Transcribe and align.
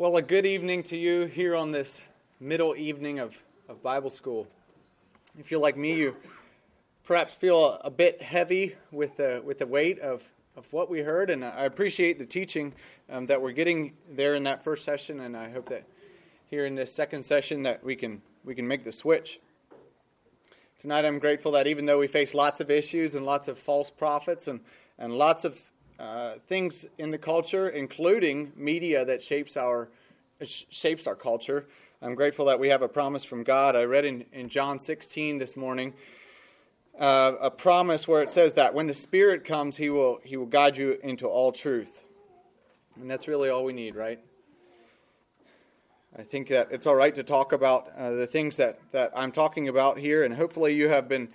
Well, 0.00 0.16
a 0.16 0.22
good 0.22 0.46
evening 0.46 0.84
to 0.84 0.96
you 0.96 1.24
here 1.26 1.56
on 1.56 1.72
this 1.72 2.06
middle 2.38 2.76
evening 2.76 3.18
of, 3.18 3.42
of 3.68 3.82
Bible 3.82 4.10
school. 4.10 4.46
If 5.36 5.50
you're 5.50 5.58
like 5.58 5.76
me, 5.76 5.96
you 5.96 6.16
perhaps 7.02 7.34
feel 7.34 7.80
a 7.82 7.90
bit 7.90 8.22
heavy 8.22 8.76
with 8.92 9.16
the, 9.16 9.42
with 9.44 9.58
the 9.58 9.66
weight 9.66 9.98
of, 9.98 10.30
of 10.56 10.72
what 10.72 10.88
we 10.88 11.00
heard, 11.00 11.30
and 11.30 11.44
I 11.44 11.64
appreciate 11.64 12.20
the 12.20 12.26
teaching 12.26 12.74
um, 13.10 13.26
that 13.26 13.42
we're 13.42 13.50
getting 13.50 13.94
there 14.08 14.34
in 14.34 14.44
that 14.44 14.62
first 14.62 14.84
session, 14.84 15.18
and 15.18 15.36
I 15.36 15.50
hope 15.50 15.68
that 15.70 15.82
here 16.46 16.64
in 16.64 16.76
this 16.76 16.94
second 16.94 17.24
session 17.24 17.64
that 17.64 17.82
we 17.82 17.96
can, 17.96 18.22
we 18.44 18.54
can 18.54 18.68
make 18.68 18.84
the 18.84 18.92
switch. 18.92 19.40
Tonight, 20.78 21.06
I'm 21.06 21.18
grateful 21.18 21.50
that 21.50 21.66
even 21.66 21.86
though 21.86 21.98
we 21.98 22.06
face 22.06 22.34
lots 22.34 22.60
of 22.60 22.70
issues 22.70 23.16
and 23.16 23.26
lots 23.26 23.48
of 23.48 23.58
false 23.58 23.90
prophets 23.90 24.46
and, 24.46 24.60
and 24.96 25.18
lots 25.18 25.44
of 25.44 25.67
uh, 25.98 26.34
things 26.46 26.86
in 26.96 27.10
the 27.10 27.18
culture, 27.18 27.68
including 27.68 28.52
media 28.56 29.04
that 29.04 29.22
shapes 29.22 29.56
our 29.56 29.90
shapes 30.44 31.06
our 31.08 31.16
culture. 31.16 31.66
I'm 32.00 32.14
grateful 32.14 32.44
that 32.46 32.60
we 32.60 32.68
have 32.68 32.80
a 32.80 32.88
promise 32.88 33.24
from 33.24 33.42
God. 33.42 33.74
I 33.74 33.82
read 33.82 34.04
in, 34.04 34.24
in 34.32 34.48
John 34.48 34.78
16 34.78 35.38
this 35.38 35.56
morning 35.56 35.94
uh, 36.98 37.32
a 37.40 37.50
promise 37.50 38.06
where 38.06 38.22
it 38.22 38.30
says 38.30 38.54
that 38.54 38.72
when 38.72 38.86
the 38.86 38.94
Spirit 38.94 39.44
comes, 39.44 39.78
He 39.78 39.90
will 39.90 40.20
He 40.22 40.36
will 40.36 40.46
guide 40.46 40.76
you 40.76 40.98
into 41.02 41.26
all 41.26 41.50
truth, 41.50 42.04
and 43.00 43.10
that's 43.10 43.26
really 43.26 43.48
all 43.48 43.64
we 43.64 43.72
need, 43.72 43.96
right? 43.96 44.20
I 46.16 46.22
think 46.22 46.48
that 46.48 46.68
it's 46.70 46.86
all 46.86 46.94
right 46.94 47.14
to 47.14 47.22
talk 47.22 47.52
about 47.52 47.90
uh, 47.96 48.10
the 48.10 48.26
things 48.26 48.56
that, 48.56 48.80
that 48.92 49.12
I'm 49.14 49.30
talking 49.30 49.68
about 49.68 49.98
here, 49.98 50.24
and 50.24 50.34
hopefully 50.34 50.74
you 50.74 50.88
have 50.88 51.08
been 51.08 51.28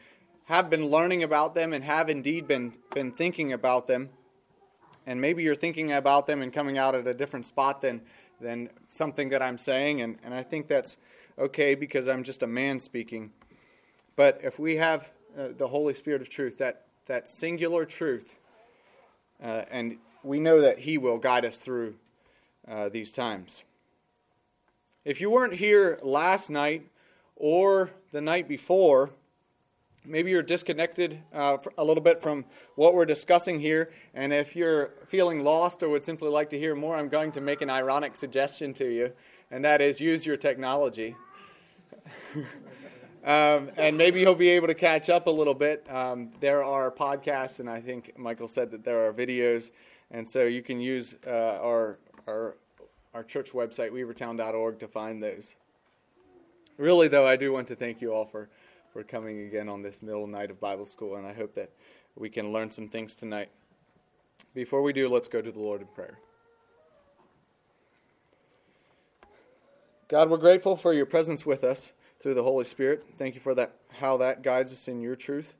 have 0.45 0.69
been 0.69 0.87
learning 0.87 1.23
about 1.23 1.55
them 1.55 1.71
and 1.73 1.83
have 1.83 2.09
indeed 2.09 2.47
been 2.47 2.73
been 2.93 3.11
thinking 3.11 3.53
about 3.53 3.87
them 3.87 4.09
and 5.05 5.19
maybe 5.19 5.43
you're 5.43 5.55
thinking 5.55 5.91
about 5.91 6.27
them 6.27 6.41
and 6.41 6.51
coming 6.51 6.77
out 6.77 6.95
at 6.95 7.07
a 7.07 7.13
different 7.13 7.45
spot 7.45 7.81
than 7.81 8.01
than 8.41 8.69
something 8.87 9.29
that 9.29 9.41
I'm 9.41 9.57
saying, 9.57 10.01
and, 10.01 10.17
and 10.23 10.33
I 10.33 10.43
think 10.43 10.67
that's 10.67 10.97
okay 11.39 11.75
because 11.75 12.07
I'm 12.07 12.23
just 12.23 12.43
a 12.43 12.47
man 12.47 12.79
speaking. 12.79 13.31
But 14.15 14.39
if 14.43 14.59
we 14.59 14.75
have 14.77 15.11
uh, 15.37 15.49
the 15.57 15.69
Holy 15.69 15.93
Spirit 15.93 16.21
of 16.21 16.29
truth, 16.29 16.57
that 16.57 16.85
that 17.05 17.29
singular 17.29 17.85
truth, 17.85 18.39
uh, 19.41 19.63
and 19.71 19.97
we 20.23 20.39
know 20.39 20.61
that 20.61 20.79
He 20.79 20.97
will 20.97 21.17
guide 21.17 21.45
us 21.45 21.57
through 21.57 21.95
uh, 22.67 22.89
these 22.89 23.11
times. 23.11 23.63
If 25.05 25.19
you 25.19 25.29
weren't 25.29 25.55
here 25.55 25.99
last 26.01 26.49
night 26.49 26.87
or 27.35 27.91
the 28.11 28.21
night 28.21 28.47
before, 28.47 29.11
maybe 30.05 30.31
you're 30.31 30.41
disconnected 30.41 31.19
uh, 31.33 31.57
a 31.77 31.83
little 31.83 32.03
bit 32.03 32.21
from 32.21 32.45
what 32.75 32.93
we're 32.93 33.05
discussing 33.05 33.59
here. 33.59 33.91
And 34.13 34.33
if 34.33 34.55
you're 34.55 34.91
feeling 35.05 35.43
lost 35.43 35.83
or 35.83 35.89
would 35.89 36.03
simply 36.03 36.29
like 36.29 36.49
to 36.51 36.59
hear 36.59 36.75
more, 36.75 36.95
I'm 36.95 37.09
going 37.09 37.31
to 37.33 37.41
make 37.41 37.61
an 37.61 37.69
ironic 37.69 38.15
suggestion 38.15 38.73
to 38.75 38.85
you, 38.85 39.13
and 39.51 39.63
that 39.65 39.81
is 39.81 39.99
use 39.99 40.25
your 40.25 40.37
technology. 40.37 41.15
um, 43.23 43.71
and 43.77 43.97
maybe 43.97 44.19
you'll 44.19 44.35
be 44.35 44.49
able 44.49 44.67
to 44.67 44.73
catch 44.73 45.09
up 45.09 45.27
a 45.27 45.31
little 45.31 45.53
bit. 45.53 45.85
Um, 45.89 46.31
there 46.39 46.63
are 46.63 46.91
podcasts, 46.91 47.59
and 47.59 47.69
I 47.69 47.79
think 47.79 48.17
Michael 48.17 48.47
said 48.47 48.71
that 48.71 48.83
there 48.83 49.07
are 49.07 49.13
videos, 49.13 49.71
and 50.11 50.27
so 50.27 50.43
you 50.43 50.61
can 50.61 50.79
use 50.79 51.15
uh, 51.25 51.29
our, 51.29 51.99
our, 52.27 52.57
our 53.13 53.23
church 53.23 53.51
website, 53.51 53.91
weavertown.org, 53.91 54.79
to 54.79 54.87
find 54.87 55.23
those. 55.23 55.55
Really, 56.77 57.07
though, 57.07 57.27
I 57.27 57.35
do 57.35 57.53
want 57.53 57.67
to 57.67 57.75
thank 57.75 58.01
you 58.01 58.11
all 58.13 58.25
for 58.25 58.49
for 58.93 59.03
coming 59.03 59.39
again 59.41 59.67
on 59.67 59.81
this 59.81 60.03
middle 60.03 60.27
night 60.27 60.51
of 60.51 60.61
Bible 60.61 60.85
school, 60.85 61.15
and 61.15 61.25
I 61.25 61.33
hope 61.33 61.55
that 61.55 61.71
we 62.15 62.29
can 62.29 62.53
learn 62.53 62.69
some 62.69 62.87
things 62.87 63.15
tonight. 63.15 63.49
Before 64.53 64.83
we 64.83 64.93
do, 64.93 65.09
let's 65.09 65.27
go 65.27 65.41
to 65.41 65.51
the 65.51 65.59
Lord 65.59 65.81
in 65.81 65.87
prayer. 65.87 66.19
God, 70.07 70.29
we're 70.29 70.37
grateful 70.37 70.75
for 70.75 70.93
your 70.93 71.07
presence 71.07 71.43
with 71.43 71.63
us 71.63 71.91
through 72.21 72.35
the 72.35 72.43
Holy 72.43 72.65
Spirit. 72.65 73.03
Thank 73.17 73.33
you 73.33 73.41
for 73.41 73.55
that 73.55 73.73
how 73.93 74.15
that 74.17 74.43
guides 74.43 74.71
us 74.71 74.87
in 74.87 75.01
your 75.01 75.15
truth. 75.15 75.55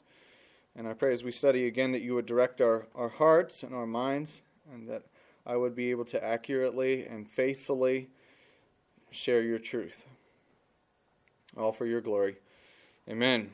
And 0.76 0.88
I 0.88 0.94
pray 0.94 1.12
as 1.12 1.24
we 1.24 1.32
study 1.32 1.66
again 1.66 1.92
that 1.92 2.02
you 2.02 2.14
would 2.14 2.28
direct 2.28 2.62
our, 2.62 2.88
our 2.94 3.10
hearts 3.10 3.64
and 3.64 3.74
our 3.74 3.88
minds, 3.88 4.44
and 4.72 4.88
that 4.90 5.04
I 5.46 5.56
would 5.56 5.76
be 5.76 5.90
able 5.90 6.06
to 6.06 6.24
accurately 6.24 7.04
and 7.04 7.28
faithfully 7.28 8.10
share 9.10 9.42
your 9.42 9.60
truth. 9.60 10.06
All 11.58 11.72
for 11.72 11.88
your 11.88 12.02
glory. 12.02 12.38
Amen. 13.10 13.52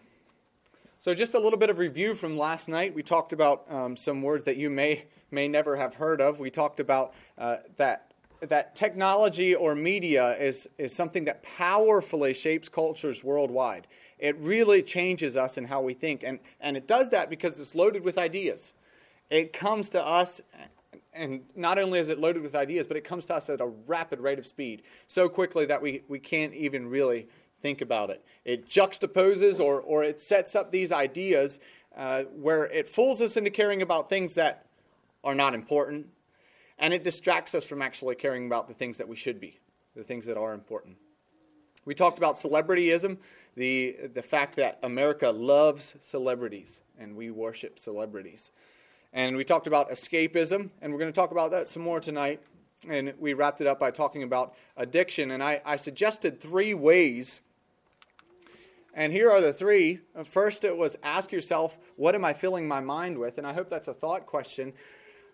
So, 1.00 1.16
just 1.16 1.34
a 1.34 1.40
little 1.40 1.58
bit 1.58 1.72
of 1.72 1.80
review 1.80 2.14
from 2.14 2.38
last 2.38 2.70
night. 2.70 2.94
We 2.94 3.02
talked 3.02 3.34
about 3.34 3.66
um, 3.68 3.98
some 3.98 4.22
words 4.22 4.44
that 4.44 4.58
you 4.58 4.70
may 4.70 5.06
may 5.32 5.48
never 5.48 5.78
have 5.78 5.96
heard 5.96 6.22
of. 6.22 6.40
We 6.40 6.52
talked 6.52 6.80
about 6.80 7.16
uh, 7.36 7.58
that 7.78 8.12
that 8.42 8.76
technology 8.76 9.56
or 9.56 9.74
media 9.74 10.38
is 10.38 10.70
is 10.78 10.94
something 10.94 11.26
that 11.26 11.42
powerfully 11.42 12.36
shapes 12.36 12.70
cultures 12.70 13.24
worldwide. 13.24 13.88
It 14.20 14.38
really 14.38 14.84
changes 14.84 15.36
us 15.36 15.58
in 15.58 15.66
how 15.66 15.82
we 15.82 15.96
think, 15.96 16.22
and 16.22 16.38
and 16.62 16.78
it 16.78 16.88
does 16.88 17.10
that 17.10 17.28
because 17.28 17.60
it's 17.60 17.74
loaded 17.74 18.04
with 18.04 18.20
ideas. 18.20 18.76
It 19.32 19.52
comes 19.52 19.90
to 19.90 20.06
us. 20.06 20.42
And 21.12 21.42
not 21.56 21.80
only 21.80 22.00
is 22.00 22.08
it 22.08 22.20
loaded 22.20 22.44
with 22.44 22.56
ideas, 22.56 22.86
but 22.86 22.96
it 22.96 23.04
comes 23.04 23.26
to 23.26 23.36
us 23.36 23.50
at 23.50 23.60
a 23.60 23.66
rapid 23.66 24.20
rate 24.20 24.38
of 24.38 24.46
speed, 24.46 24.84
so 25.08 25.28
quickly 25.28 25.66
that 25.66 25.82
we, 25.82 26.04
we 26.08 26.20
can't 26.20 26.54
even 26.54 26.88
really 26.88 27.28
think 27.62 27.82
about 27.82 28.10
it. 28.10 28.24
It 28.46 28.68
juxtaposes 28.68 29.60
or, 29.60 29.82
or 29.82 30.04
it 30.04 30.20
sets 30.20 30.56
up 30.56 30.72
these 30.72 30.92
ideas 30.92 31.60
uh, 31.96 32.24
where 32.24 32.66
it 32.66 32.88
fools 32.88 33.22
us 33.22 33.36
into 33.36 33.50
caring 33.50 33.82
about 33.82 34.10
things 34.10 34.36
that 34.36 34.66
are 35.24 35.36
not 35.36 35.54
important, 35.54 36.08
and 36.78 36.94
it 36.94 37.04
distracts 37.04 37.54
us 37.54 37.66
from 37.66 37.82
actually 37.82 38.16
caring 38.16 38.46
about 38.46 38.68
the 38.68 38.74
things 38.74 38.98
that 38.98 39.08
we 39.08 39.16
should 39.16 39.40
be, 39.40 39.60
the 39.96 40.04
things 40.04 40.26
that 40.26 40.38
are 40.38 40.54
important. 40.54 40.96
We 41.86 41.96
talked 41.96 42.18
about 42.18 42.36
celebrityism, 42.36 43.18
the, 43.56 43.96
the 44.14 44.22
fact 44.22 44.56
that 44.58 44.80
America 44.84 45.30
loves 45.32 45.96
celebrities 46.02 46.82
and 47.00 47.16
we 47.16 47.32
worship 47.32 47.80
celebrities. 47.80 48.52
And 49.12 49.36
we 49.36 49.44
talked 49.44 49.66
about 49.66 49.90
escapism, 49.90 50.70
and 50.82 50.94
we're 50.94 51.00
going 51.00 51.12
to 51.12 51.16
talk 51.16 51.32
about 51.32 51.52
that 51.52 51.68
some 51.68 51.82
more 51.82 52.00
tonight. 52.00 52.42
And 52.88 53.14
we 53.20 53.34
wrapped 53.34 53.60
it 53.60 53.68
up 53.68 53.80
by 53.80 53.92
talking 53.92 54.24
about 54.24 54.54
addiction. 54.78 55.32
And 55.32 55.44
I, 55.44 55.62
I 55.66 55.78
suggested 55.78 56.40
three 56.40 56.74
ways 56.74 57.42
and 58.94 59.14
here 59.14 59.32
are 59.32 59.42
the 59.42 59.54
three. 59.54 60.00
First, 60.26 60.64
it 60.64 60.78
was 60.78 60.98
ask 61.04 61.32
yourself, 61.32 61.78
what 61.96 62.16
am 62.16 62.26
I 62.26 62.34
filling 62.34 62.68
my 62.68 62.80
mind 62.80 63.18
with? 63.18 63.38
And 63.38 63.46
I 63.46 63.54
hope 63.54 63.70
that's 63.70 63.88
a 63.88 63.94
thought 63.94 64.26
question. 64.26 64.74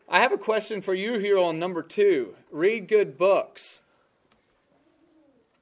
I 0.08 0.20
have 0.20 0.32
a 0.32 0.38
question 0.38 0.82
for 0.82 0.94
you 0.94 1.18
here 1.18 1.38
on 1.38 1.58
number 1.58 1.82
two 1.82 2.36
read 2.52 2.88
good 2.88 3.18
books. 3.18 3.82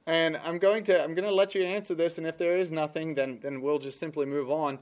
And 0.06 0.36
I'm 0.36 0.58
going 0.58 0.84
to 0.84 1.02
I'm 1.02 1.14
going 1.14 1.28
to 1.28 1.34
let 1.34 1.54
you 1.54 1.62
answer 1.64 1.94
this, 1.94 2.18
and 2.18 2.26
if 2.26 2.36
there 2.36 2.58
is 2.58 2.70
nothing, 2.70 3.14
then 3.14 3.38
then 3.42 3.62
we'll 3.62 3.78
just 3.78 3.98
simply 3.98 4.26
move 4.26 4.50
on. 4.50 4.78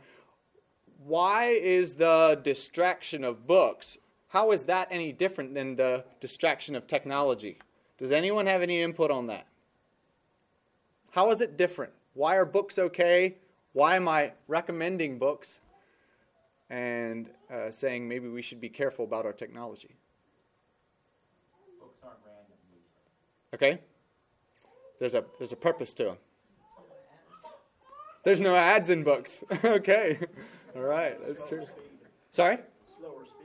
Why 1.05 1.47
is 1.47 1.95
the 1.95 2.41
distraction 2.43 3.23
of 3.23 3.47
books? 3.47 3.99
How 4.29 4.51
is 4.51 4.65
that 4.65 4.89
any 4.91 5.13
different 5.13 5.55
than 5.55 5.77
the 5.77 6.05
distraction 6.21 6.75
of 6.75 6.87
technology? 6.87 7.59
Does 7.99 8.11
anyone 8.11 8.47
have 8.47 8.63
any 8.63 8.83
input 8.83 9.11
on 9.11 9.27
that? 9.27 9.47
How 11.13 11.31
is 11.31 11.41
it 11.41 11.57
different? 11.57 11.93
Why 12.15 12.37
are 12.37 12.45
books 12.45 12.79
okay? 12.79 13.37
Why 13.73 13.97
am 13.97 14.09
I 14.09 14.33
recommending 14.49 15.19
books? 15.19 15.61
And 16.69 17.31
uh, 17.53 17.71
saying 17.71 18.09
maybe 18.09 18.29
we 18.29 18.43
should 18.43 18.61
be 18.61 18.69
careful 18.69 19.05
about 19.05 19.27
our 19.27 19.33
technology. 19.33 19.97
Books 21.81 21.99
aren't 22.03 22.19
random. 22.25 22.57
Okay? 23.55 23.81
There's 24.99 25.15
a, 25.15 25.25
there's 25.39 25.53
a 25.53 25.57
purpose 25.57 25.93
to 25.95 26.05
them. 26.05 26.17
There's 28.25 28.41
no 28.41 28.55
ads 28.55 28.89
in 28.89 29.03
books. 29.03 29.43
okay. 29.65 30.19
All 30.77 30.83
right. 30.83 31.19
That's 31.27 31.49
true. 31.49 31.67
Sorry? 32.31 32.59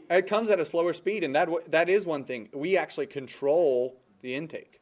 It 0.10 0.28
comes 0.28 0.50
at 0.50 0.60
a 0.60 0.66
slower 0.66 0.94
speed, 0.94 1.24
and 1.24 1.36
that, 1.36 1.50
that 1.70 1.90
is 1.90 2.06
one 2.06 2.24
thing. 2.24 2.50
We 2.54 2.78
actually 2.78 3.08
control 3.08 3.98
the 4.22 4.36
intake. 4.36 4.78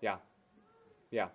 Yeah. 0.00 0.16
Yeah. 1.10 1.28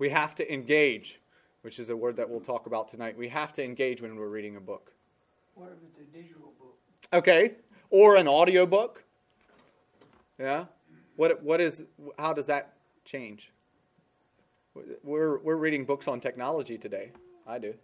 We 0.00 0.08
have 0.08 0.34
to 0.36 0.50
engage, 0.50 1.20
which 1.60 1.78
is 1.78 1.90
a 1.90 1.96
word 1.96 2.16
that 2.16 2.30
we'll 2.30 2.40
talk 2.40 2.66
about 2.66 2.88
tonight. 2.88 3.18
We 3.18 3.28
have 3.28 3.52
to 3.52 3.62
engage 3.62 4.00
when 4.00 4.16
we're 4.16 4.30
reading 4.30 4.56
a 4.56 4.60
book. 4.60 4.92
What 5.54 5.68
if 5.72 5.86
it's 5.86 5.98
a 5.98 6.04
digital 6.04 6.54
book? 6.58 6.78
Okay. 7.12 7.56
Or 7.90 8.16
an 8.16 8.26
audio 8.26 8.64
book. 8.64 9.04
Yeah. 10.38 10.64
What 11.16 11.42
what 11.42 11.60
is 11.60 11.84
how 12.18 12.32
does 12.32 12.46
that 12.46 12.76
change? 13.04 13.52
We're 15.04 15.38
we're 15.38 15.56
reading 15.56 15.84
books 15.84 16.08
on 16.08 16.18
technology 16.18 16.78
today. 16.78 17.12
I 17.46 17.58
do. 17.58 17.74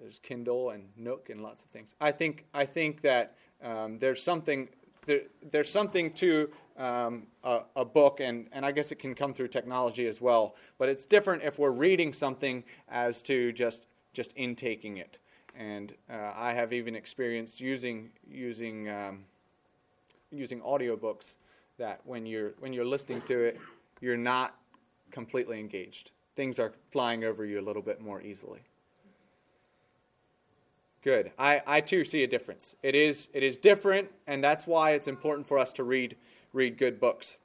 There's 0.00 0.18
Kindle 0.18 0.70
and 0.70 0.88
Nook 0.96 1.30
and 1.30 1.44
lots 1.44 1.62
of 1.62 1.70
things. 1.70 1.94
I 2.00 2.10
think 2.10 2.46
I 2.52 2.64
think 2.64 3.02
that 3.02 3.36
um, 3.62 4.00
there's 4.00 4.20
something 4.20 4.68
there, 5.06 5.22
there's 5.50 5.70
something 5.70 6.12
to 6.14 6.50
um, 6.76 7.26
a, 7.42 7.60
a, 7.76 7.84
book, 7.84 8.20
and, 8.20 8.48
and 8.52 8.64
I 8.64 8.72
guess 8.72 8.92
it 8.92 8.98
can 8.98 9.14
come 9.14 9.34
through 9.34 9.48
technology 9.48 10.06
as 10.06 10.20
well. 10.20 10.54
But 10.78 10.88
it's 10.88 11.04
different 11.04 11.42
if 11.42 11.58
we're 11.58 11.72
reading 11.72 12.12
something 12.12 12.64
as 12.88 13.22
to 13.22 13.52
just 13.52 13.86
just 14.12 14.32
intaking 14.36 14.98
it. 14.98 15.18
And 15.56 15.94
uh, 16.10 16.32
I 16.34 16.52
have 16.52 16.72
even 16.72 16.94
experienced 16.94 17.60
using 17.60 18.10
using 18.28 18.88
um, 18.88 19.24
using 20.30 20.60
audiobooks 20.60 21.34
that 21.78 22.00
when 22.04 22.26
you're 22.26 22.52
when 22.58 22.72
you're 22.72 22.86
listening 22.86 23.20
to 23.22 23.40
it, 23.40 23.58
you're 24.00 24.16
not 24.16 24.56
completely 25.10 25.60
engaged. 25.60 26.10
Things 26.34 26.58
are 26.58 26.72
flying 26.90 27.24
over 27.24 27.44
you 27.44 27.60
a 27.60 27.64
little 27.64 27.82
bit 27.82 28.00
more 28.00 28.22
easily. 28.22 28.60
Good. 31.02 31.32
I, 31.36 31.62
I 31.66 31.80
too 31.80 32.04
see 32.04 32.22
a 32.22 32.28
difference. 32.28 32.76
It 32.82 32.94
is 32.94 33.28
it 33.32 33.42
is 33.42 33.58
different, 33.58 34.08
and 34.26 34.42
that's 34.42 34.66
why 34.66 34.92
it's 34.92 35.08
important 35.08 35.48
for 35.48 35.58
us 35.58 35.72
to 35.72 35.84
read 35.84 36.16
read 36.52 36.78
good 36.78 37.00
books. 37.00 37.38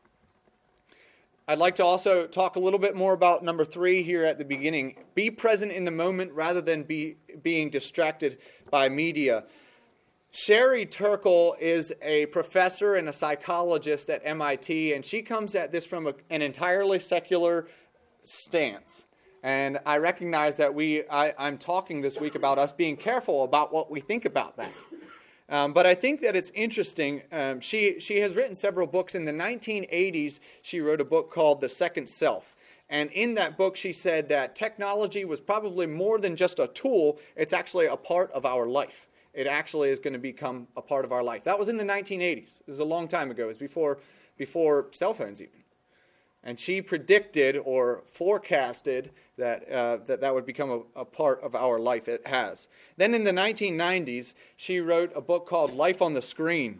I'd 1.47 1.57
like 1.57 1.77
to 1.77 1.83
also 1.83 2.27
talk 2.27 2.55
a 2.55 2.59
little 2.59 2.77
bit 2.77 2.95
more 2.95 3.13
about 3.13 3.43
number 3.43 3.65
three 3.65 4.03
here 4.03 4.25
at 4.25 4.37
the 4.37 4.43
beginning. 4.45 4.97
Be 5.15 5.31
present 5.31 5.71
in 5.71 5.85
the 5.85 5.91
moment 5.91 6.33
rather 6.33 6.61
than 6.61 6.83
be 6.83 7.15
being 7.41 7.69
distracted 7.69 8.37
by 8.69 8.89
media. 8.89 9.45
Sherry 10.31 10.85
Turkle 10.85 11.55
is 11.59 11.93
a 12.01 12.27
professor 12.27 12.93
and 12.93 13.09
a 13.09 13.13
psychologist 13.13 14.09
at 14.09 14.21
MIT, 14.23 14.93
and 14.93 15.03
she 15.03 15.23
comes 15.23 15.55
at 15.55 15.71
this 15.71 15.85
from 15.85 16.05
a, 16.05 16.13
an 16.29 16.43
entirely 16.43 16.99
secular 16.99 17.67
stance. 18.23 19.06
And 19.43 19.79
I 19.85 19.97
recognize 19.97 20.57
that 20.57 20.73
we, 20.73 21.07
I, 21.07 21.33
am 21.37 21.57
talking 21.57 22.01
this 22.01 22.19
week 22.19 22.35
about 22.35 22.57
us 22.57 22.73
being 22.73 22.97
careful 22.97 23.43
about 23.43 23.71
what 23.71 23.89
we 23.91 23.99
think 23.99 24.25
about 24.25 24.57
that. 24.57 24.71
Um, 25.49 25.73
but 25.73 25.85
I 25.85 25.95
think 25.95 26.21
that 26.21 26.35
it's 26.35 26.49
interesting. 26.51 27.23
Um, 27.31 27.61
she, 27.61 27.99
she 27.99 28.19
has 28.19 28.35
written 28.35 28.55
several 28.55 28.87
books. 28.87 29.15
In 29.15 29.25
the 29.25 29.31
1980s, 29.31 30.39
she 30.61 30.81
wrote 30.81 30.99
a 30.99 31.05
book 31.05 31.31
called 31.31 31.61
The 31.61 31.69
Second 31.69 32.09
Self. 32.09 32.55
And 32.89 33.11
in 33.11 33.35
that 33.35 33.57
book, 33.57 33.75
she 33.75 33.93
said 33.93 34.29
that 34.29 34.55
technology 34.55 35.23
was 35.25 35.39
probably 35.39 35.85
more 35.85 36.19
than 36.19 36.35
just 36.35 36.59
a 36.59 36.67
tool, 36.67 37.19
it's 37.35 37.53
actually 37.53 37.85
a 37.85 37.97
part 37.97 38.31
of 38.31 38.45
our 38.45 38.65
life. 38.65 39.07
It 39.33 39.45
actually 39.45 39.89
is 39.89 39.99
going 39.99 40.13
to 40.13 40.19
become 40.19 40.67
a 40.75 40.81
part 40.81 41.05
of 41.05 41.11
our 41.11 41.21
life. 41.21 41.43
That 41.43 41.59
was 41.59 41.69
in 41.69 41.77
the 41.77 41.83
1980s. 41.83 42.63
This 42.65 42.73
is 42.75 42.79
a 42.79 42.85
long 42.85 43.07
time 43.07 43.29
ago. 43.29 43.43
It 43.43 43.47
was 43.47 43.57
before, 43.57 43.99
before 44.37 44.87
cell 44.91 45.13
phones, 45.13 45.41
even. 45.41 45.59
And 46.43 46.59
she 46.59 46.81
predicted 46.81 47.57
or 47.57 48.03
forecasted 48.11 49.11
that 49.37 49.69
uh, 49.71 49.97
that, 50.07 50.21
that 50.21 50.33
would 50.33 50.45
become 50.45 50.83
a, 50.95 51.01
a, 51.01 51.05
part 51.05 51.41
of 51.43 51.55
our 51.55 51.79
life. 51.79 52.07
It 52.07 52.25
has. 52.25 52.67
Then 52.95 53.13
in 53.13 53.23
the 53.23 53.31
1990s, 53.31 54.33
she 54.55 54.79
wrote 54.79 55.11
a 55.15 55.21
book 55.21 55.47
called 55.47 55.75
Life 55.75 56.01
on 56.01 56.13
the 56.13 56.21
Screen. 56.21 56.79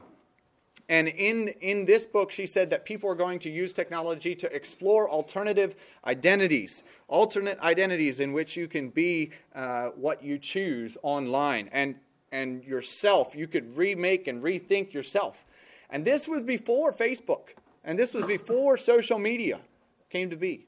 And 0.89 1.09
in, 1.09 1.50
in 1.59 1.86
this 1.86 2.06
book, 2.06 2.31
she 2.31 2.45
said 2.45 2.69
that 2.69 2.86
people 2.86 3.09
are 3.09 3.15
going 3.15 3.39
to 3.39 3.50
use 3.50 3.74
technology 3.74 4.36
to 4.36 4.54
explore 4.56 5.09
alternative 5.09 5.75
identities, 6.06 6.81
alternate 7.09 7.59
identities 7.59 8.21
in 8.21 8.31
which 8.31 8.56
you 8.56 8.68
can 8.69 8.89
be 8.89 9.31
uh, 9.54 9.89
what 9.89 10.24
you 10.24 10.39
choose 10.39 10.98
online. 11.04 11.69
And, 11.74 11.95
and 12.31 12.63
yourself, 12.63 13.36
you 13.36 13.48
could 13.48 13.75
remake 13.75 14.27
and 14.27 14.42
rethink 14.42 14.94
yourself. 14.94 15.45
And 15.89 16.06
this 16.06 16.25
was 16.27 16.42
before 16.44 16.94
Facebook. 16.94 17.50
And 17.87 17.97
this 17.97 18.13
was 18.13 18.25
before 18.25 18.75
social 18.75 19.17
media 19.17 19.61
came 20.09 20.29
to 20.29 20.35
be. 20.35 20.67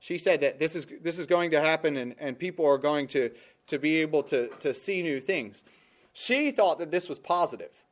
She 0.00 0.18
said 0.18 0.40
that 0.40 0.58
this 0.58 0.74
is, 0.74 0.88
this 1.00 1.20
is 1.20 1.28
going 1.28 1.52
to 1.52 1.60
happen 1.60 1.96
and, 1.96 2.16
and 2.18 2.36
people 2.36 2.66
are 2.66 2.78
going 2.78 3.06
to, 3.08 3.30
to 3.68 3.78
be 3.78 4.00
able 4.00 4.24
to, 4.24 4.48
to 4.58 4.74
see 4.74 5.02
new 5.02 5.20
things. 5.20 5.62
She 6.12 6.50
thought 6.50 6.80
that 6.80 6.90
this 6.90 7.08
was 7.08 7.20
positive. 7.20 7.84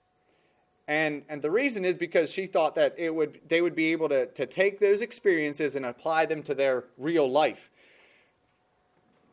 And, 0.89 1.23
and 1.29 1.43
the 1.43 1.51
reason 1.53 1.85
is 1.85 1.97
because 1.97 2.33
she 2.33 2.47
thought 2.47 2.75
that 2.75 2.97
it 2.99 3.15
would, 3.15 3.41
they 3.49 3.63
would 3.63 3.77
be 3.77 3.93
able 3.93 4.09
to, 4.09 4.27
to 4.27 4.47
take 4.47 4.81
those 4.81 5.01
experiences 5.01 5.77
and 5.77 5.87
apply 5.87 6.27
them 6.27 6.43
to 6.43 6.55
their 6.55 6.87
real 6.99 7.31
life. 7.31 7.71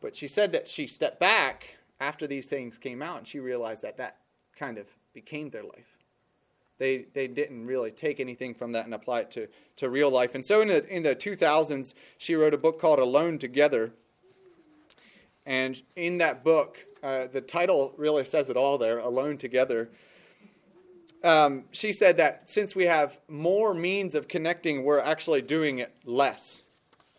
But 0.00 0.14
she 0.14 0.28
said 0.28 0.52
that 0.52 0.68
she 0.68 0.86
stepped 0.86 1.18
back 1.18 1.78
after 1.98 2.28
these 2.28 2.48
things 2.48 2.78
came 2.78 3.02
out 3.02 3.18
and 3.18 3.26
she 3.26 3.40
realized 3.40 3.82
that 3.82 3.96
that 3.96 4.18
kind 4.56 4.78
of 4.78 4.86
became 5.12 5.50
their 5.50 5.64
life 5.64 5.97
they, 6.78 7.06
they 7.12 7.26
didn't 7.26 7.66
really 7.66 7.90
take 7.90 8.20
anything 8.20 8.54
from 8.54 8.72
that 8.72 8.84
and 8.84 8.94
apply 8.94 9.20
it 9.20 9.30
to, 9.32 9.48
to 9.76 9.88
real 9.88 10.10
life. 10.10 10.34
And 10.34 10.44
so 10.44 10.60
in 10.60 10.68
the, 10.68 10.86
in 10.88 11.02
the 11.02 11.14
2000s, 11.14 11.94
she 12.16 12.34
wrote 12.34 12.54
a 12.54 12.58
book 12.58 12.80
called 12.80 12.98
Alone 12.98 13.38
Together. 13.38 13.92
And 15.44 15.82
in 15.96 16.18
that 16.18 16.44
book, 16.44 16.86
uh, 17.02 17.26
the 17.32 17.40
title 17.40 17.94
really 17.96 18.24
says 18.24 18.50
it 18.50 18.56
all 18.56 18.78
there 18.78 18.98
Alone 18.98 19.38
Together. 19.38 19.90
Um, 21.24 21.64
she 21.72 21.92
said 21.92 22.16
that 22.18 22.48
since 22.48 22.76
we 22.76 22.84
have 22.84 23.18
more 23.28 23.74
means 23.74 24.14
of 24.14 24.28
connecting, 24.28 24.84
we're 24.84 25.00
actually 25.00 25.42
doing 25.42 25.78
it 25.78 25.92
less. 26.04 26.62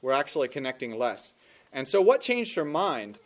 We're 0.02 0.14
actually 0.14 0.48
connecting 0.48 0.98
less. 0.98 1.34
And 1.74 1.88
so, 1.88 2.02
what 2.02 2.22
changed 2.22 2.56
her 2.56 2.64
mind? 2.64 3.20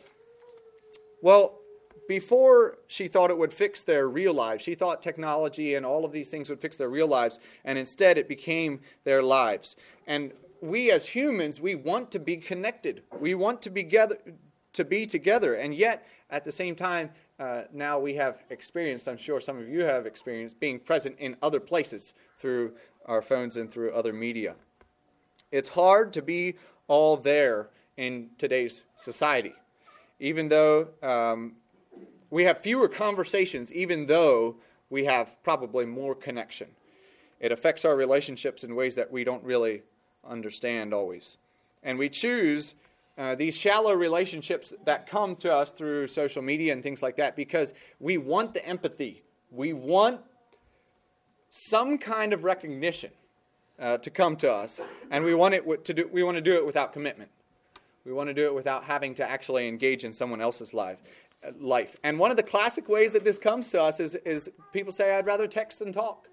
Well, 1.21 1.59
before 2.07 2.77
she 2.88 3.07
thought 3.07 3.29
it 3.29 3.38
would 3.38 3.53
fix 3.53 3.81
their 3.81 4.07
real 4.07 4.33
lives. 4.33 4.63
She 4.63 4.75
thought 4.75 5.01
technology 5.01 5.73
and 5.73 5.85
all 5.85 6.05
of 6.05 6.11
these 6.11 6.29
things 6.29 6.50
would 6.50 6.61
fix 6.61 6.77
their 6.77 6.89
real 6.89 7.07
lives, 7.07 7.39
and 7.63 7.77
instead 7.77 8.17
it 8.17 8.27
became 8.27 8.81
their 9.03 9.23
lives. 9.23 9.75
And 10.05 10.33
we 10.61 10.91
as 10.91 11.09
humans, 11.09 11.59
we 11.59 11.75
want 11.75 12.11
to 12.11 12.19
be 12.19 12.38
connected. 12.38 13.03
We 13.19 13.35
want 13.35 13.61
to 13.63 13.69
be 13.69 13.83
together, 13.83 14.17
to 14.73 14.85
be 14.85 15.05
together, 15.05 15.53
and 15.53 15.75
yet 15.75 16.05
at 16.29 16.45
the 16.45 16.51
same 16.51 16.75
time, 16.75 17.11
uh, 17.39 17.63
now 17.73 18.00
we 18.00 18.15
have 18.15 18.39
experienced. 18.49 19.07
I'm 19.07 19.17
sure 19.17 19.39
some 19.41 19.59
of 19.59 19.67
you 19.67 19.81
have 19.83 20.06
experienced 20.06 20.59
being 20.59 20.79
present 20.79 21.15
in 21.19 21.35
other 21.41 21.59
places 21.59 22.13
through 22.38 22.73
our 23.06 23.21
phones 23.21 23.57
and 23.57 23.71
through 23.71 23.91
other 23.91 24.13
media. 24.13 24.56
It's 25.51 25.69
hard 25.69 26.13
to 26.13 26.21
be 26.21 26.56
all 26.88 27.17
there 27.17 27.69
in 27.97 28.29
today's 28.38 28.83
society, 28.95 29.53
even 30.19 30.49
though 30.49 30.89
um, 31.01 31.53
we 32.33 32.45
have 32.45 32.57
fewer 32.57 32.88
conversations, 32.88 33.71
even 33.71 34.07
though 34.07 34.56
we 34.89 35.06
have 35.06 35.38
probably 35.44 35.85
more 35.85 36.15
connection. 36.15 36.69
It 37.39 37.51
affects 37.51 37.85
our 37.85 37.95
relationships 37.95 38.63
in 38.63 38.74
ways 38.74 38.95
that 38.95 39.12
we 39.12 39.24
don't 39.24 39.44
really 39.44 39.83
understand 40.27 40.95
always. 40.95 41.38
And 41.83 42.00
we 42.00 42.09
choose 42.09 42.74
uh, 43.19 43.35
these 43.35 43.56
shallow 43.56 43.94
relationships 43.94 44.74
that 44.83 45.06
come 45.06 45.35
to 45.38 45.53
us 45.53 45.71
through 45.71 46.07
social 46.07 46.41
media 46.41 46.74
and 46.74 46.81
things 46.81 47.03
like 47.03 47.18
that 47.18 47.35
because 47.35 47.71
we 48.00 48.18
want 48.18 48.56
the 48.56 48.65
empathy. 48.68 49.21
We 49.51 49.71
want 49.74 50.21
some 51.51 52.00
kind 52.00 52.33
of 52.33 52.44
recognition 52.44 53.12
uh, 53.80 53.97
to 54.00 54.09
come 54.09 54.38
to 54.38 54.51
us, 54.51 54.81
and 55.12 55.24
we 55.24 55.35
want 55.35 55.53
it 55.53 55.85
to 55.85 55.94
do. 55.94 56.09
We 56.12 56.24
want 56.24 56.38
to 56.38 56.44
do 56.44 56.53
it 56.53 56.65
without 56.65 56.94
commitment. 56.94 57.30
We 58.06 58.12
want 58.12 58.30
to 58.30 58.33
do 58.33 58.47
it 58.47 58.56
without 58.56 58.85
having 58.85 59.13
to 59.15 59.24
actually 59.24 59.68
engage 59.68 60.03
in 60.03 60.13
someone 60.13 60.41
else's 60.41 60.74
life 60.74 60.97
life. 61.60 61.98
And 62.04 62.19
one 62.19 62.31
of 62.31 62.38
the 62.38 62.44
classic 62.44 62.88
ways 62.90 63.12
that 63.12 63.24
this 63.24 63.38
comes 63.38 63.69
to 63.72 63.81
us 63.81 64.00
is, 64.00 64.16
is 64.16 64.50
people 64.72 64.92
say, 64.92 65.16
I'd 65.16 65.25
rather 65.25 65.48
text 65.48 65.80
than 65.80 65.94
talk. 65.94 66.28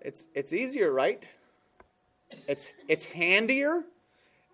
It's, 0.00 0.26
it's 0.34 0.52
easier, 0.52 0.92
right? 0.92 1.22
It's, 2.46 2.70
it's 2.88 3.06
handier. 3.06 3.84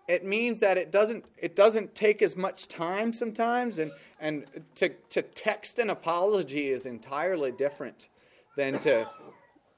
It 0.07 0.23
means 0.23 0.59
that 0.59 0.77
it 0.77 0.91
doesn't, 0.91 1.25
it 1.37 1.55
doesn't 1.55 1.95
take 1.95 2.21
as 2.21 2.35
much 2.35 2.67
time 2.67 3.11
sometimes. 3.13 3.79
And, 3.79 3.91
and 4.19 4.45
to, 4.75 4.89
to 5.09 5.21
text 5.21 5.79
an 5.79 5.89
apology 5.89 6.69
is 6.69 6.85
entirely 6.85 7.51
different 7.51 8.07
than 8.55 8.79
to, 8.79 9.07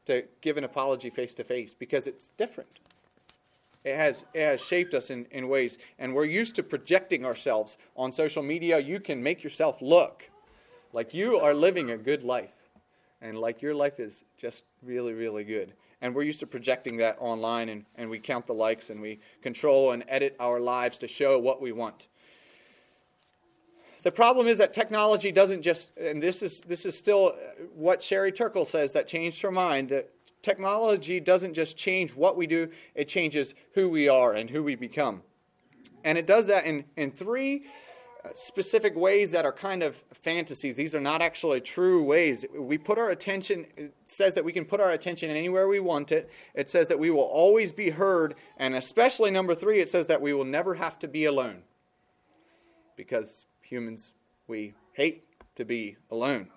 to 0.05 0.23
give 0.41 0.57
an 0.57 0.63
apology 0.63 1.09
face 1.09 1.33
to 1.35 1.43
face 1.43 1.73
because 1.73 2.07
it's 2.07 2.29
different. 2.37 2.79
It 3.83 3.95
has, 3.95 4.25
it 4.33 4.41
has 4.41 4.61
shaped 4.61 4.93
us 4.93 5.09
in, 5.09 5.25
in 5.31 5.47
ways. 5.47 5.77
And 5.97 6.13
we're 6.13 6.25
used 6.25 6.55
to 6.55 6.63
projecting 6.63 7.25
ourselves 7.25 7.77
on 7.95 8.11
social 8.11 8.43
media. 8.43 8.79
You 8.79 8.99
can 8.99 9.23
make 9.23 9.43
yourself 9.43 9.81
look 9.81 10.29
like 10.93 11.13
you 11.13 11.37
are 11.37 11.53
living 11.53 11.89
a 11.89 11.97
good 11.97 12.23
life 12.23 12.55
and 13.21 13.37
like 13.37 13.61
your 13.61 13.73
life 13.73 13.99
is 13.99 14.25
just 14.37 14.65
really, 14.83 15.13
really 15.13 15.43
good. 15.43 15.73
And 16.01 16.13
we're 16.13 16.23
used 16.23 16.39
to 16.41 16.47
projecting 16.47 16.97
that 16.97 17.17
online, 17.19 17.69
and, 17.69 17.85
and 17.95 18.09
we 18.09 18.19
count 18.19 18.45
the 18.45 18.53
likes 18.53 18.91
and 18.91 19.01
we 19.01 19.19
control 19.41 19.91
and 19.91 20.03
edit 20.07 20.35
our 20.39 20.59
lives 20.59 20.99
to 20.99 21.07
show 21.07 21.39
what 21.39 21.59
we 21.59 21.71
want. 21.71 22.07
The 24.03 24.11
problem 24.11 24.47
is 24.47 24.59
that 24.59 24.73
technology 24.73 25.31
doesn't 25.31 25.63
just, 25.63 25.89
and 25.97 26.21
this 26.21 26.43
is, 26.43 26.61
this 26.61 26.85
is 26.85 26.95
still 26.95 27.35
what 27.73 28.03
Sherry 28.03 28.31
Turkle 28.31 28.63
says 28.63 28.93
that 28.93 29.07
changed 29.07 29.41
her 29.41 29.51
mind 29.51 30.03
technology 30.41 31.19
doesn't 31.19 31.53
just 31.53 31.77
change 31.77 32.15
what 32.15 32.37
we 32.37 32.47
do, 32.47 32.69
it 32.95 33.07
changes 33.07 33.53
who 33.73 33.89
we 33.89 34.07
are 34.07 34.33
and 34.33 34.49
who 34.49 34.63
we 34.63 34.75
become. 34.75 35.21
And 36.03 36.17
it 36.17 36.27
does 36.27 36.47
that 36.47 36.65
in, 36.65 36.85
in 36.95 37.11
three 37.11 37.65
uh, 38.23 38.29
specific 38.33 38.95
ways 38.95 39.31
that 39.31 39.45
are 39.45 39.51
kind 39.51 39.83
of 39.83 40.03
fantasies. 40.13 40.75
These 40.75 40.95
are 40.95 41.01
not 41.01 41.21
actually 41.21 41.61
true 41.61 42.03
ways. 42.03 42.45
We 42.57 42.77
put 42.77 42.97
our 42.97 43.09
attention, 43.09 43.65
it 43.75 43.93
says 44.05 44.33
that 44.35 44.45
we 44.45 44.53
can 44.53 44.65
put 44.65 44.79
our 44.79 44.91
attention 44.91 45.29
anywhere 45.29 45.67
we 45.67 45.79
want 45.79 46.11
it. 46.11 46.31
It 46.53 46.69
says 46.69 46.87
that 46.87 46.99
we 46.99 47.11
will 47.11 47.21
always 47.21 47.71
be 47.71 47.89
heard. 47.89 48.35
And 48.57 48.75
especially 48.75 49.31
number 49.31 49.53
three, 49.53 49.81
it 49.81 49.89
says 49.89 50.07
that 50.07 50.21
we 50.21 50.33
will 50.33 50.45
never 50.45 50.75
have 50.75 50.97
to 50.99 51.07
be 51.07 51.25
alone. 51.25 51.63
Because 52.95 53.45
humans, 53.61 54.13
we 54.47 54.73
hate 54.93 55.23
to 55.55 55.65
be 55.65 55.97
alone. 56.09 56.47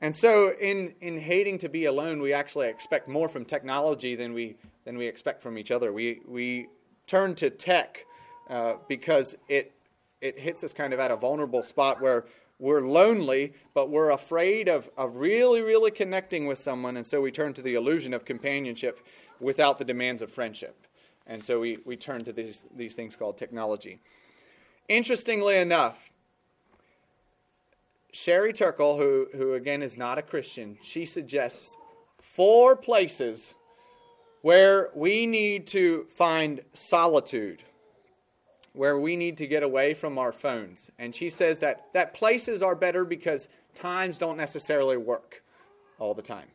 And 0.00 0.14
so, 0.14 0.52
in, 0.60 0.94
in 1.00 1.20
hating 1.20 1.58
to 1.58 1.68
be 1.68 1.84
alone, 1.84 2.22
we 2.22 2.32
actually 2.32 2.68
expect 2.68 3.08
more 3.08 3.28
from 3.28 3.44
technology 3.44 4.14
than 4.14 4.32
we, 4.32 4.56
than 4.84 4.96
we 4.96 5.06
expect 5.08 5.42
from 5.42 5.58
each 5.58 5.70
other. 5.70 5.92
We, 5.92 6.20
we 6.26 6.68
turn 7.06 7.34
to 7.36 7.50
tech 7.50 8.06
uh, 8.48 8.74
because 8.88 9.34
it 9.48 9.74
it 10.20 10.38
hits 10.38 10.64
us 10.64 10.72
kind 10.72 10.92
of 10.92 11.00
at 11.00 11.10
a 11.10 11.16
vulnerable 11.16 11.62
spot 11.62 12.00
where 12.00 12.26
we're 12.58 12.80
lonely, 12.80 13.52
but 13.72 13.88
we're 13.88 14.10
afraid 14.10 14.68
of, 14.68 14.90
of 14.96 15.16
really, 15.16 15.60
really 15.60 15.92
connecting 15.92 16.46
with 16.46 16.58
someone, 16.58 16.96
and 16.96 17.06
so 17.06 17.20
we 17.20 17.30
turn 17.30 17.54
to 17.54 17.62
the 17.62 17.74
illusion 17.74 18.12
of 18.12 18.24
companionship 18.24 18.98
without 19.38 19.78
the 19.78 19.84
demands 19.84 20.22
of 20.22 20.30
friendship. 20.30 20.86
And 21.24 21.44
so 21.44 21.60
we, 21.60 21.78
we 21.84 21.96
turn 21.96 22.24
to 22.24 22.32
these, 22.32 22.64
these 22.74 22.94
things 22.94 23.14
called 23.14 23.38
technology. 23.38 24.00
Interestingly 24.88 25.56
enough, 25.56 26.10
Sherry 28.12 28.52
Turkle, 28.52 28.96
who, 28.96 29.28
who 29.36 29.54
again 29.54 29.82
is 29.82 29.96
not 29.96 30.18
a 30.18 30.22
Christian, 30.22 30.78
she 30.82 31.04
suggests 31.04 31.76
four 32.20 32.76
places 32.76 33.54
where 34.42 34.90
we 34.94 35.26
need 35.26 35.66
to 35.68 36.04
find 36.04 36.62
solitude, 36.72 37.64
where 38.72 38.98
we 38.98 39.16
need 39.16 39.36
to 39.38 39.46
get 39.46 39.62
away 39.62 39.94
from 39.94 40.18
our 40.18 40.32
phones. 40.32 40.90
And 40.98 41.14
she 41.14 41.28
says 41.28 41.58
that, 41.58 41.86
that 41.92 42.14
places 42.14 42.62
are 42.62 42.74
better 42.74 43.04
because 43.04 43.48
times 43.74 44.18
don't 44.18 44.36
necessarily 44.36 44.96
work 44.96 45.42
all 45.98 46.14
the 46.14 46.22
time. 46.22 46.48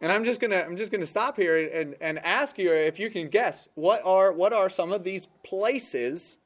And 0.00 0.10
I'm 0.10 0.24
just 0.24 0.40
gonna 0.40 0.56
I'm 0.56 0.76
just 0.76 0.90
gonna 0.90 1.06
stop 1.06 1.36
here 1.36 1.56
and, 1.56 1.94
and 2.00 2.18
ask 2.24 2.58
you 2.58 2.72
if 2.72 2.98
you 2.98 3.08
can 3.08 3.28
guess 3.28 3.68
what 3.76 4.02
are 4.04 4.32
what 4.32 4.52
are 4.52 4.68
some 4.68 4.90
of 4.90 5.04
these 5.04 5.28
places 5.44 6.38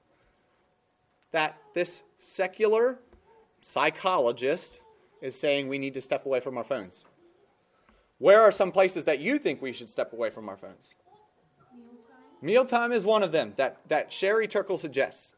that 1.32 1.56
this 1.72 2.02
secular 2.18 2.98
psychologist 3.60 4.80
is 5.20 5.38
saying 5.38 5.68
we 5.68 5.78
need 5.78 5.94
to 5.94 6.02
step 6.02 6.26
away 6.26 6.40
from 6.40 6.56
our 6.56 6.64
phones. 6.64 7.04
Where 8.18 8.40
are 8.40 8.52
some 8.52 8.72
places 8.72 9.04
that 9.04 9.20
you 9.20 9.38
think 9.38 9.60
we 9.60 9.72
should 9.72 9.90
step 9.90 10.12
away 10.12 10.30
from 10.30 10.48
our 10.48 10.56
phones? 10.56 10.94
Mealtime, 12.40 12.92
is 12.92 13.04
one 13.04 13.22
of 13.22 13.32
them 13.32 13.54
that, 13.56 13.80
that 13.88 14.12
Sherry 14.12 14.46
Turkle 14.46 14.78
suggests. 14.78 15.34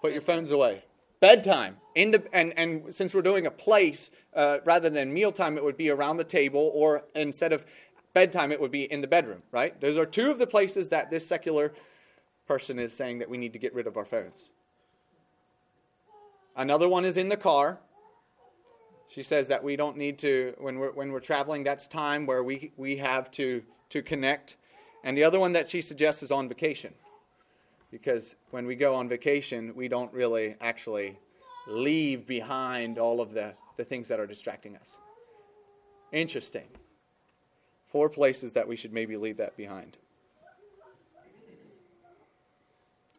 Put 0.00 0.12
your 0.12 0.22
phones 0.22 0.50
away. 0.50 0.84
Bedtime. 1.20 1.76
The, 1.94 2.22
and, 2.32 2.52
and 2.56 2.94
since 2.94 3.14
we're 3.14 3.22
doing 3.22 3.46
a 3.46 3.50
place, 3.50 4.10
uh, 4.34 4.58
rather 4.64 4.88
than 4.88 5.12
mealtime, 5.12 5.56
it 5.56 5.64
would 5.64 5.76
be 5.76 5.90
around 5.90 6.16
the 6.16 6.24
table, 6.24 6.70
or 6.74 7.04
instead 7.14 7.52
of 7.52 7.66
bedtime, 8.14 8.50
it 8.52 8.60
would 8.60 8.70
be 8.70 8.90
in 8.90 9.02
the 9.02 9.06
bedroom, 9.06 9.42
right? 9.52 9.78
Those 9.80 9.98
are 9.98 10.06
two 10.06 10.30
of 10.30 10.38
the 10.38 10.46
places 10.46 10.88
that 10.88 11.10
this 11.10 11.26
secular 11.26 11.72
person 12.46 12.78
is 12.78 12.92
saying 12.94 13.18
that 13.18 13.28
we 13.28 13.36
need 13.36 13.52
to 13.52 13.58
get 13.58 13.74
rid 13.74 13.86
of 13.86 13.96
our 13.96 14.04
phones. 14.04 14.50
Another 16.56 16.88
one 16.88 17.04
is 17.04 17.16
in 17.16 17.28
the 17.28 17.36
car. 17.36 17.80
She 19.08 19.22
says 19.22 19.48
that 19.48 19.64
we 19.64 19.76
don't 19.76 19.96
need 19.96 20.18
to, 20.18 20.54
when 20.58 20.78
we're, 20.78 20.92
when 20.92 21.10
we're 21.10 21.20
traveling, 21.20 21.64
that's 21.64 21.86
time 21.86 22.26
where 22.26 22.44
we, 22.44 22.72
we 22.76 22.98
have 22.98 23.30
to, 23.32 23.62
to 23.88 24.02
connect. 24.02 24.56
And 25.02 25.16
the 25.16 25.24
other 25.24 25.40
one 25.40 25.52
that 25.52 25.68
she 25.68 25.80
suggests 25.80 26.22
is 26.22 26.30
on 26.30 26.48
vacation. 26.48 26.94
Because 27.90 28.36
when 28.50 28.66
we 28.66 28.76
go 28.76 28.94
on 28.94 29.08
vacation, 29.08 29.74
we 29.74 29.88
don't 29.88 30.12
really 30.12 30.54
actually 30.60 31.18
leave 31.66 32.26
behind 32.26 32.98
all 32.98 33.20
of 33.20 33.34
the, 33.34 33.54
the 33.76 33.84
things 33.84 34.08
that 34.08 34.20
are 34.20 34.26
distracting 34.26 34.76
us. 34.76 34.98
Interesting. 36.12 36.68
Four 37.86 38.08
places 38.08 38.52
that 38.52 38.68
we 38.68 38.76
should 38.76 38.92
maybe 38.92 39.16
leave 39.16 39.38
that 39.38 39.56
behind. 39.56 39.98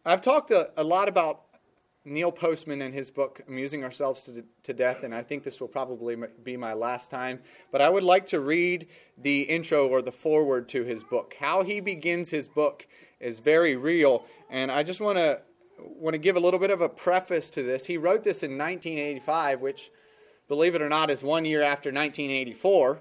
I've 0.05 0.21
talked 0.21 0.51
a, 0.51 0.71
a 0.77 0.83
lot 0.83 1.09
about 1.09 1.41
Neil 2.03 2.31
Postman 2.31 2.81
in 2.81 2.93
his 2.93 3.11
book 3.11 3.41
Amusing 3.47 3.83
Ourselves 3.83 4.23
to, 4.23 4.43
to 4.63 4.73
Death, 4.73 5.03
and 5.03 5.13
I 5.13 5.21
think 5.21 5.43
this 5.43 5.61
will 5.61 5.67
probably 5.67 6.17
be 6.43 6.57
my 6.57 6.73
last 6.73 7.11
time. 7.11 7.41
But 7.71 7.81
I 7.81 7.89
would 7.89 8.03
like 8.03 8.25
to 8.27 8.39
read 8.39 8.87
the 9.15 9.43
intro 9.43 9.87
or 9.87 10.01
the 10.01 10.11
foreword 10.11 10.67
to 10.69 10.83
his 10.83 11.03
book. 11.03 11.35
How 11.39 11.63
he 11.63 11.79
begins 11.79 12.31
his 12.31 12.47
book 12.47 12.87
is 13.19 13.39
very 13.39 13.75
real, 13.75 14.25
and 14.49 14.71
I 14.71 14.81
just 14.81 14.99
want 14.99 15.17
to 15.17 15.41
want 15.77 16.13
to 16.13 16.19
give 16.19 16.35
a 16.35 16.39
little 16.39 16.59
bit 16.59 16.69
of 16.69 16.81
a 16.81 16.89
preface 16.89 17.49
to 17.51 17.63
this. 17.63 17.85
He 17.85 17.97
wrote 17.97 18.23
this 18.23 18.43
in 18.43 18.51
1985, 18.51 19.61
which, 19.61 19.91
believe 20.47 20.75
it 20.75 20.81
or 20.81 20.89
not, 20.89 21.09
is 21.09 21.23
one 21.23 21.45
year 21.45 21.61
after 21.61 21.89
1984. 21.89 22.99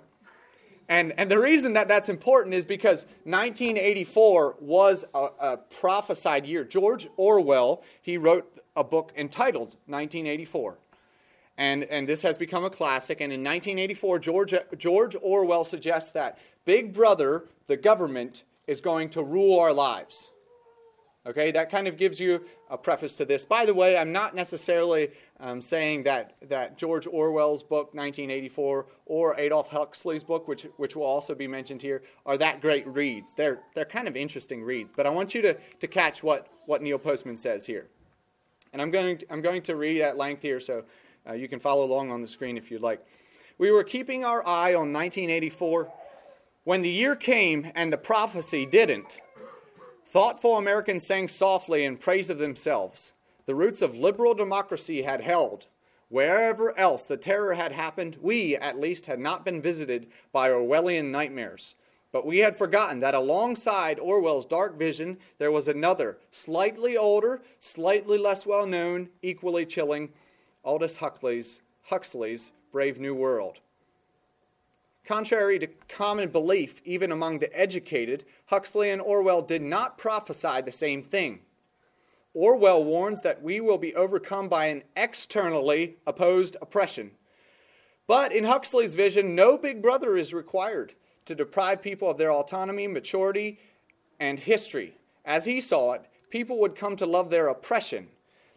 And, 0.88 1.12
and 1.16 1.30
the 1.30 1.38
reason 1.38 1.74
that 1.74 1.88
that's 1.88 2.08
important 2.08 2.54
is 2.54 2.64
because 2.64 3.04
1984 3.24 4.56
was 4.60 5.04
a, 5.14 5.28
a 5.38 5.56
prophesied 5.56 6.46
year. 6.46 6.64
George 6.64 7.06
Orwell, 7.16 7.82
he 8.02 8.16
wrote 8.16 8.59
a 8.76 8.84
book 8.84 9.12
entitled 9.16 9.76
1984. 9.86 10.78
And, 11.58 11.84
and 11.84 12.08
this 12.08 12.22
has 12.22 12.38
become 12.38 12.64
a 12.64 12.70
classic. 12.70 13.20
And 13.20 13.32
in 13.32 13.40
1984, 13.40 14.18
George, 14.20 14.54
George 14.78 15.16
Orwell 15.20 15.64
suggests 15.64 16.10
that 16.12 16.38
Big 16.64 16.94
Brother, 16.94 17.44
the 17.66 17.76
government, 17.76 18.44
is 18.66 18.80
going 18.80 19.10
to 19.10 19.22
rule 19.22 19.58
our 19.58 19.72
lives. 19.72 20.30
Okay, 21.26 21.50
that 21.50 21.70
kind 21.70 21.86
of 21.86 21.98
gives 21.98 22.18
you 22.18 22.46
a 22.70 22.78
preface 22.78 23.14
to 23.16 23.26
this. 23.26 23.44
By 23.44 23.66
the 23.66 23.74
way, 23.74 23.98
I'm 23.98 24.10
not 24.10 24.34
necessarily 24.34 25.10
um, 25.38 25.60
saying 25.60 26.04
that, 26.04 26.34
that 26.48 26.78
George 26.78 27.06
Orwell's 27.06 27.62
book, 27.62 27.92
1984, 27.92 28.86
or 29.04 29.38
Adolf 29.38 29.68
Huxley's 29.68 30.24
book, 30.24 30.48
which, 30.48 30.66
which 30.78 30.96
will 30.96 31.04
also 31.04 31.34
be 31.34 31.46
mentioned 31.46 31.82
here, 31.82 32.02
are 32.24 32.38
that 32.38 32.62
great 32.62 32.86
reads. 32.86 33.34
They're, 33.34 33.60
they're 33.74 33.84
kind 33.84 34.08
of 34.08 34.16
interesting 34.16 34.62
reads. 34.62 34.94
But 34.96 35.06
I 35.06 35.10
want 35.10 35.34
you 35.34 35.42
to, 35.42 35.54
to 35.54 35.86
catch 35.86 36.22
what, 36.22 36.48
what 36.64 36.80
Neil 36.80 36.98
Postman 36.98 37.36
says 37.36 37.66
here. 37.66 37.88
And 38.72 38.80
I'm 38.80 38.90
going 38.90 39.18
to, 39.18 39.32
I'm 39.32 39.42
going 39.42 39.62
to 39.62 39.76
read 39.76 40.00
at 40.00 40.16
length 40.16 40.42
here, 40.42 40.60
so 40.60 40.84
uh, 41.28 41.32
you 41.32 41.48
can 41.48 41.60
follow 41.60 41.84
along 41.84 42.10
on 42.10 42.22
the 42.22 42.28
screen 42.28 42.56
if 42.56 42.70
you'd 42.70 42.82
like. 42.82 43.04
We 43.58 43.70
were 43.70 43.84
keeping 43.84 44.24
our 44.24 44.46
eye 44.46 44.74
on 44.74 44.92
1984 44.92 45.92
when 46.64 46.82
the 46.82 46.88
year 46.88 47.16
came 47.16 47.70
and 47.74 47.92
the 47.92 47.98
prophecy 47.98 48.64
didn't. 48.64 49.20
Thoughtful 50.06 50.56
Americans 50.56 51.06
sang 51.06 51.28
softly 51.28 51.84
in 51.84 51.96
praise 51.96 52.30
of 52.30 52.38
themselves. 52.38 53.12
The 53.46 53.54
roots 53.54 53.82
of 53.82 53.94
liberal 53.94 54.34
democracy 54.34 55.02
had 55.02 55.20
held. 55.20 55.66
Wherever 56.08 56.76
else 56.76 57.04
the 57.04 57.16
terror 57.16 57.54
had 57.54 57.72
happened, 57.72 58.16
we, 58.20 58.56
at 58.56 58.80
least, 58.80 59.06
had 59.06 59.20
not 59.20 59.44
been 59.44 59.62
visited 59.62 60.08
by 60.32 60.48
Orwellian 60.48 61.10
nightmares. 61.12 61.74
But 62.12 62.26
we 62.26 62.38
had 62.38 62.56
forgotten 62.56 63.00
that 63.00 63.14
alongside 63.14 64.00
Orwell's 64.00 64.46
dark 64.46 64.76
vision, 64.76 65.18
there 65.38 65.52
was 65.52 65.68
another, 65.68 66.18
slightly 66.30 66.96
older, 66.96 67.40
slightly 67.60 68.18
less 68.18 68.44
well 68.44 68.66
known, 68.66 69.10
equally 69.22 69.64
chilling 69.64 70.10
Aldous 70.64 70.96
Huxley's, 70.96 71.62
Huxley's 71.84 72.50
Brave 72.72 72.98
New 72.98 73.14
World. 73.14 73.60
Contrary 75.04 75.58
to 75.58 75.68
common 75.88 76.28
belief, 76.28 76.80
even 76.84 77.10
among 77.10 77.38
the 77.38 77.56
educated, 77.58 78.24
Huxley 78.46 78.90
and 78.90 79.00
Orwell 79.00 79.42
did 79.42 79.62
not 79.62 79.96
prophesy 79.96 80.60
the 80.60 80.72
same 80.72 81.02
thing. 81.02 81.40
Orwell 82.34 82.84
warns 82.84 83.22
that 83.22 83.42
we 83.42 83.60
will 83.60 83.78
be 83.78 83.94
overcome 83.94 84.48
by 84.48 84.66
an 84.66 84.82
externally 84.96 85.96
opposed 86.06 86.56
oppression. 86.60 87.12
But 88.06 88.32
in 88.32 88.44
Huxley's 88.44 88.94
vision, 88.94 89.34
no 89.34 89.56
big 89.56 89.80
brother 89.80 90.16
is 90.16 90.34
required 90.34 90.94
to 91.24 91.34
deprive 91.34 91.82
people 91.82 92.10
of 92.10 92.18
their 92.18 92.32
autonomy, 92.32 92.86
maturity, 92.86 93.58
and 94.18 94.40
history. 94.40 94.94
As 95.24 95.44
he 95.44 95.60
saw 95.60 95.92
it, 95.92 96.06
people 96.30 96.58
would 96.60 96.76
come 96.76 96.96
to 96.96 97.06
love 97.06 97.30
their 97.30 97.48
oppression, 97.48 98.08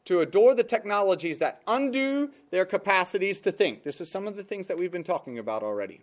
to 0.05 0.22
adore 0.22 0.53
the 0.53 0.63
technologies 0.63 1.39
that 1.39 1.62
undo 1.67 2.32
their 2.51 2.65
capacities 2.65 3.39
to 3.41 3.51
think. 3.51 3.84
This 3.84 4.01
is 4.01 4.10
some 4.10 4.27
of 4.27 4.36
the 4.36 4.43
things 4.43 4.67
that 4.67 4.77
we've 4.77 4.91
been 4.91 5.03
talking 5.03 5.38
about 5.39 5.63
already. 5.63 6.01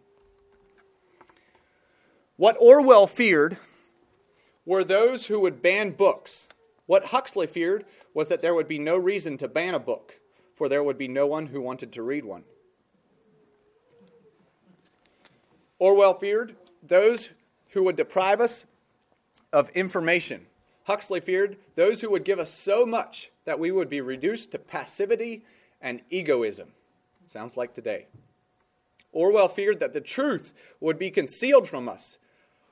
What 2.37 2.57
Orwell 2.59 3.07
feared 3.07 3.59
were 4.65 4.85
those 4.85 5.27
who 5.27 5.41
would 5.41 5.61
ban 5.61 5.91
books. 5.91 6.49
What 6.87 7.07
Huxley 7.07 7.47
feared 7.47 7.85
was 8.15 8.29
that 8.29 8.43
there 8.43 8.55
would 8.55 8.69
be 8.69 8.79
no 8.79 8.97
reason 8.97 9.37
to 9.39 9.49
ban 9.49 9.75
a 9.75 9.79
book, 9.79 10.21
for 10.55 10.69
there 10.69 10.83
would 10.83 10.99
be 10.99 11.09
no 11.09 11.27
one 11.27 11.49
who 11.49 11.61
wanted 11.61 11.93
to 11.93 12.03
read 12.03 12.25
one. 12.25 12.45
Orwell 15.81 16.15
feared 16.15 16.55
those 16.83 17.31
who 17.71 17.83
would 17.83 17.97
deprive 17.97 18.41
us 18.41 18.67
of 19.53 19.71
information. 19.71 20.47
Huxley 20.85 21.21
feared 21.21 21.57
those 21.75 22.01
who 22.01 22.11
would 22.11 22.25
give 22.25 22.39
us 22.39 22.53
so 22.53 22.85
much 22.87 23.31
that 23.45 23.59
we 23.59 23.73
would 23.73 23.89
be 23.89 24.01
reduced 24.01 24.53
to 24.53 24.59
passivity 24.59 25.45
and 25.81 26.03
egoism. 26.11 26.69
Sounds 27.27 27.57
like 27.57 27.75
today. 27.75 28.07
Orwell 29.13 29.49
feared 29.49 29.81
that 29.81 29.95
the 29.95 30.01
truth 30.01 30.53
would 30.81 30.99
be 30.99 31.11
concealed 31.11 31.69
from 31.69 31.89
us. 31.89 32.19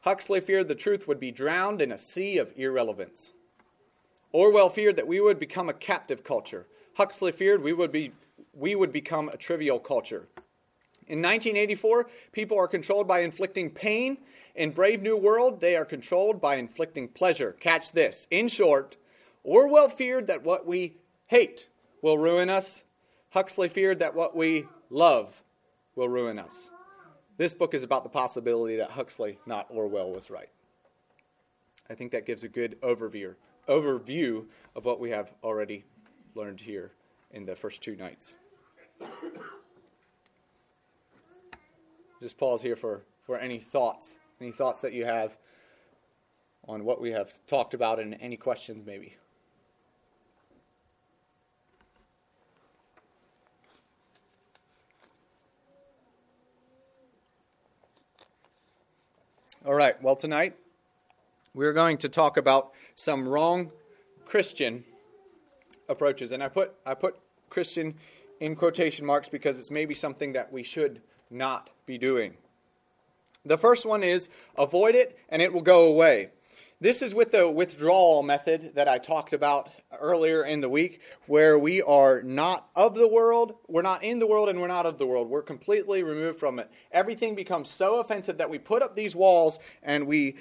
Huxley 0.03 0.41
feared 0.41 0.69
the 0.69 0.75
truth 0.75 1.09
would 1.09 1.19
be 1.19 1.31
drowned 1.31 1.81
in 1.81 1.91
a 1.91 1.99
sea 1.99 2.39
of 2.39 2.53
irrelevance. 2.57 3.33
Orwell 4.33 4.69
feared 4.69 4.97
that 4.97 5.09
we 5.09 5.21
would 5.21 5.39
become 5.39 5.69
a 5.69 5.75
captive 5.75 6.23
culture. 6.23 6.67
Huxley 6.95 7.33
feared 7.33 7.63
we 7.63 7.73
would, 7.73 7.91
be, 7.91 8.13
we 8.53 8.75
would 8.75 8.93
become 8.93 9.29
a 9.29 9.37
trivial 9.37 9.79
culture. 9.79 10.29
In 11.09 11.23
1984, 11.23 12.09
people 12.33 12.59
are 12.59 12.69
controlled 12.69 13.09
by 13.09 13.21
inflicting 13.21 13.71
pain. 13.71 14.19
In 14.55 14.73
Brave 14.73 15.03
New 15.03 15.17
World, 15.17 15.61
they 15.61 15.75
are 15.75 15.85
controlled 15.85 16.41
by 16.41 16.57
inflicting 16.57 17.09
pleasure. 17.09 17.53
Catch 17.53 17.93
this. 17.93 18.27
In 18.31 18.49
short, 18.49 18.97
Orwell 19.43 19.89
feared 19.89 20.27
that 20.27 20.43
what 20.43 20.67
we 20.67 20.97
hate 21.27 21.69
will 22.03 22.19
ruin 22.19 22.51
us. 22.51 22.85
Huxley 23.31 23.69
feared 23.69 23.99
that 24.01 24.15
what 24.15 24.37
we 24.37 24.67
love 24.91 25.43
will 25.95 26.09
ruin 26.09 26.39
us. 26.39 26.71
This 27.37 27.55
book 27.55 27.73
is 27.73 27.83
about 27.83 28.03
the 28.03 28.11
possibility 28.11 28.77
that 28.77 28.93
Huxley, 28.93 29.39
not 29.47 29.67
Orwell, 29.71 30.11
was 30.11 30.29
right. 30.29 30.49
I 31.89 31.95
think 31.95 32.13
that 32.13 32.27
gives 32.27 32.45
a 32.45 32.49
good 32.49 32.81
overview 32.83 33.35
overview 33.69 34.47
of 34.75 34.85
what 34.85 34.99
we 34.99 35.11
have 35.11 35.35
already 35.45 35.85
learned 36.35 36.63
here 36.63 36.93
in 37.31 37.45
the 37.45 37.55
first 37.55 37.83
two 37.83 37.95
nights. 37.95 38.35
Just 42.21 42.37
pause 42.37 42.63
here 42.63 42.75
for, 42.75 43.03
for 43.25 43.39
any 43.39 43.61
thoughts, 43.61 44.17
any 44.41 44.51
thoughts 44.51 44.81
that 44.81 44.93
you 44.93 45.05
have 45.05 45.37
on 46.67 46.85
what 46.85 47.01
we 47.01 47.13
have 47.13 47.39
talked 47.47 47.75
about 47.75 48.01
and 48.01 48.17
any 48.21 48.37
questions 48.37 48.85
maybe. 48.85 49.17
All 59.65 59.75
right, 59.75 60.01
well, 60.03 60.17
tonight 60.17 60.57
we're 61.55 61.73
going 61.73 61.99
to 61.99 62.09
talk 62.09 62.37
about 62.37 62.73
some 62.95 63.29
wrong 63.29 63.71
Christian 64.25 64.85
approaches. 65.89 66.33
And 66.33 66.43
I 66.43 66.49
put, 66.49 66.75
I 66.85 66.95
put 66.95 67.17
Christian 67.49 67.95
in 68.41 68.57
quotation 68.57 69.05
marks 69.05 69.29
because 69.29 69.59
it's 69.59 69.71
maybe 69.71 69.95
something 69.95 70.33
that 70.33 70.53
we 70.53 70.63
should 70.63 71.01
not 71.31 71.71
be 71.87 71.99
doing. 71.99 72.35
The 73.45 73.59
first 73.59 73.87
one 73.87 74.03
is 74.03 74.29
avoid 74.57 74.95
it 74.95 75.19
and 75.29 75.41
it 75.41 75.53
will 75.53 75.63
go 75.63 75.85
away. 75.85 76.31
This 76.81 77.03
is 77.03 77.13
with 77.13 77.33
the 77.33 77.51
withdrawal 77.51 78.23
method 78.23 78.73
that 78.77 78.87
I 78.87 78.99
talked 78.99 79.33
about 79.33 79.69
earlier 79.99 80.45
in 80.45 80.61
the 80.61 80.69
week, 80.69 81.01
where 81.27 81.59
we 81.59 81.83
are 81.83 82.23
not 82.23 82.69
of 82.77 82.95
the 82.95 83.09
world, 83.09 83.55
we're 83.67 83.83
not 83.83 84.05
in 84.05 84.21
the 84.21 84.29
world, 84.29 84.49
and 84.49 84.61
we're 84.61 84.69
not 84.69 84.87
of 84.87 84.97
the 84.97 85.07
world. 85.07 85.29
We're 85.29 85.43
completely 85.43 86.05
removed 86.05 86.39
from 86.39 86.61
it. 86.61 86.71
Everything 86.93 87.35
becomes 87.35 87.69
so 87.69 87.97
offensive 87.97 88.39
that 88.39 88.49
we 88.49 88.59
put 88.59 88.81
up 88.81 88.95
these 88.95 89.17
walls 89.17 89.59
and 89.83 90.07
we 90.07 90.37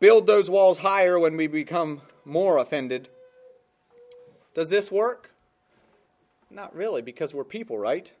build 0.00 0.26
those 0.26 0.48
walls 0.48 0.78
higher 0.78 1.18
when 1.18 1.36
we 1.36 1.46
become 1.48 2.00
more 2.24 2.56
offended. 2.56 3.10
Does 4.54 4.70
this 4.70 4.90
work? 4.90 5.34
Not 6.50 6.74
really, 6.74 7.02
because 7.02 7.34
we're 7.34 7.44
people, 7.44 7.78
right? 7.78 8.12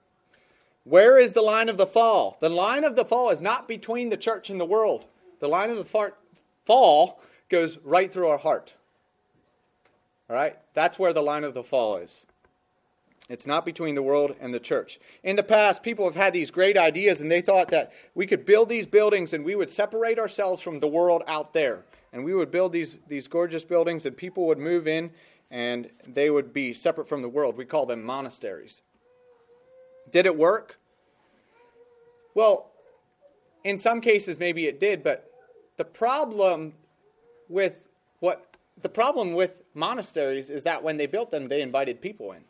Where 0.84 1.18
is 1.18 1.32
the 1.32 1.42
line 1.42 1.68
of 1.68 1.76
the 1.76 1.86
fall? 1.86 2.36
The 2.40 2.48
line 2.48 2.84
of 2.84 2.96
the 2.96 3.04
fall 3.04 3.30
is 3.30 3.40
not 3.40 3.68
between 3.68 4.10
the 4.10 4.16
church 4.16 4.48
and 4.50 4.60
the 4.60 4.64
world. 4.64 5.06
The 5.40 5.48
line 5.48 5.70
of 5.70 5.76
the 5.76 6.12
fall 6.64 7.20
goes 7.48 7.78
right 7.84 8.12
through 8.12 8.28
our 8.28 8.38
heart. 8.38 8.74
All 10.28 10.36
right? 10.36 10.58
That's 10.74 10.98
where 10.98 11.12
the 11.12 11.22
line 11.22 11.44
of 11.44 11.54
the 11.54 11.62
fall 11.62 11.96
is. 11.96 12.26
It's 13.28 13.46
not 13.46 13.66
between 13.66 13.94
the 13.94 14.02
world 14.02 14.34
and 14.40 14.54
the 14.54 14.60
church. 14.60 14.98
In 15.22 15.36
the 15.36 15.42
past, 15.42 15.82
people 15.82 16.06
have 16.06 16.14
had 16.14 16.32
these 16.32 16.50
great 16.50 16.78
ideas 16.78 17.20
and 17.20 17.30
they 17.30 17.42
thought 17.42 17.68
that 17.68 17.92
we 18.14 18.26
could 18.26 18.46
build 18.46 18.70
these 18.70 18.86
buildings 18.86 19.34
and 19.34 19.44
we 19.44 19.54
would 19.54 19.68
separate 19.68 20.18
ourselves 20.18 20.62
from 20.62 20.80
the 20.80 20.88
world 20.88 21.22
out 21.26 21.52
there. 21.52 21.84
And 22.10 22.24
we 22.24 22.34
would 22.34 22.50
build 22.50 22.72
these, 22.72 22.98
these 23.06 23.28
gorgeous 23.28 23.64
buildings 23.64 24.06
and 24.06 24.16
people 24.16 24.46
would 24.46 24.58
move 24.58 24.88
in 24.88 25.10
and 25.50 25.90
they 26.06 26.30
would 26.30 26.52
be 26.52 26.72
separate 26.72 27.08
from 27.08 27.22
the 27.22 27.28
world. 27.28 27.56
We 27.56 27.64
call 27.64 27.86
them 27.86 28.02
monasteries. 28.02 28.82
Did 30.10 30.26
it 30.26 30.36
work? 30.36 30.78
Well, 32.34 32.70
in 33.64 33.78
some 33.78 34.00
cases, 34.00 34.38
maybe 34.38 34.66
it 34.66 34.78
did, 34.78 35.02
but 35.02 35.30
the 35.76 35.84
problem 35.84 36.74
with 37.48 37.88
what 38.20 38.44
the 38.80 38.88
problem 38.88 39.34
with 39.34 39.62
monasteries 39.74 40.50
is 40.50 40.62
that 40.62 40.82
when 40.82 40.98
they 40.98 41.06
built 41.06 41.30
them, 41.30 41.48
they 41.48 41.60
invited 41.60 42.00
people 42.00 42.30
in. 42.32 42.44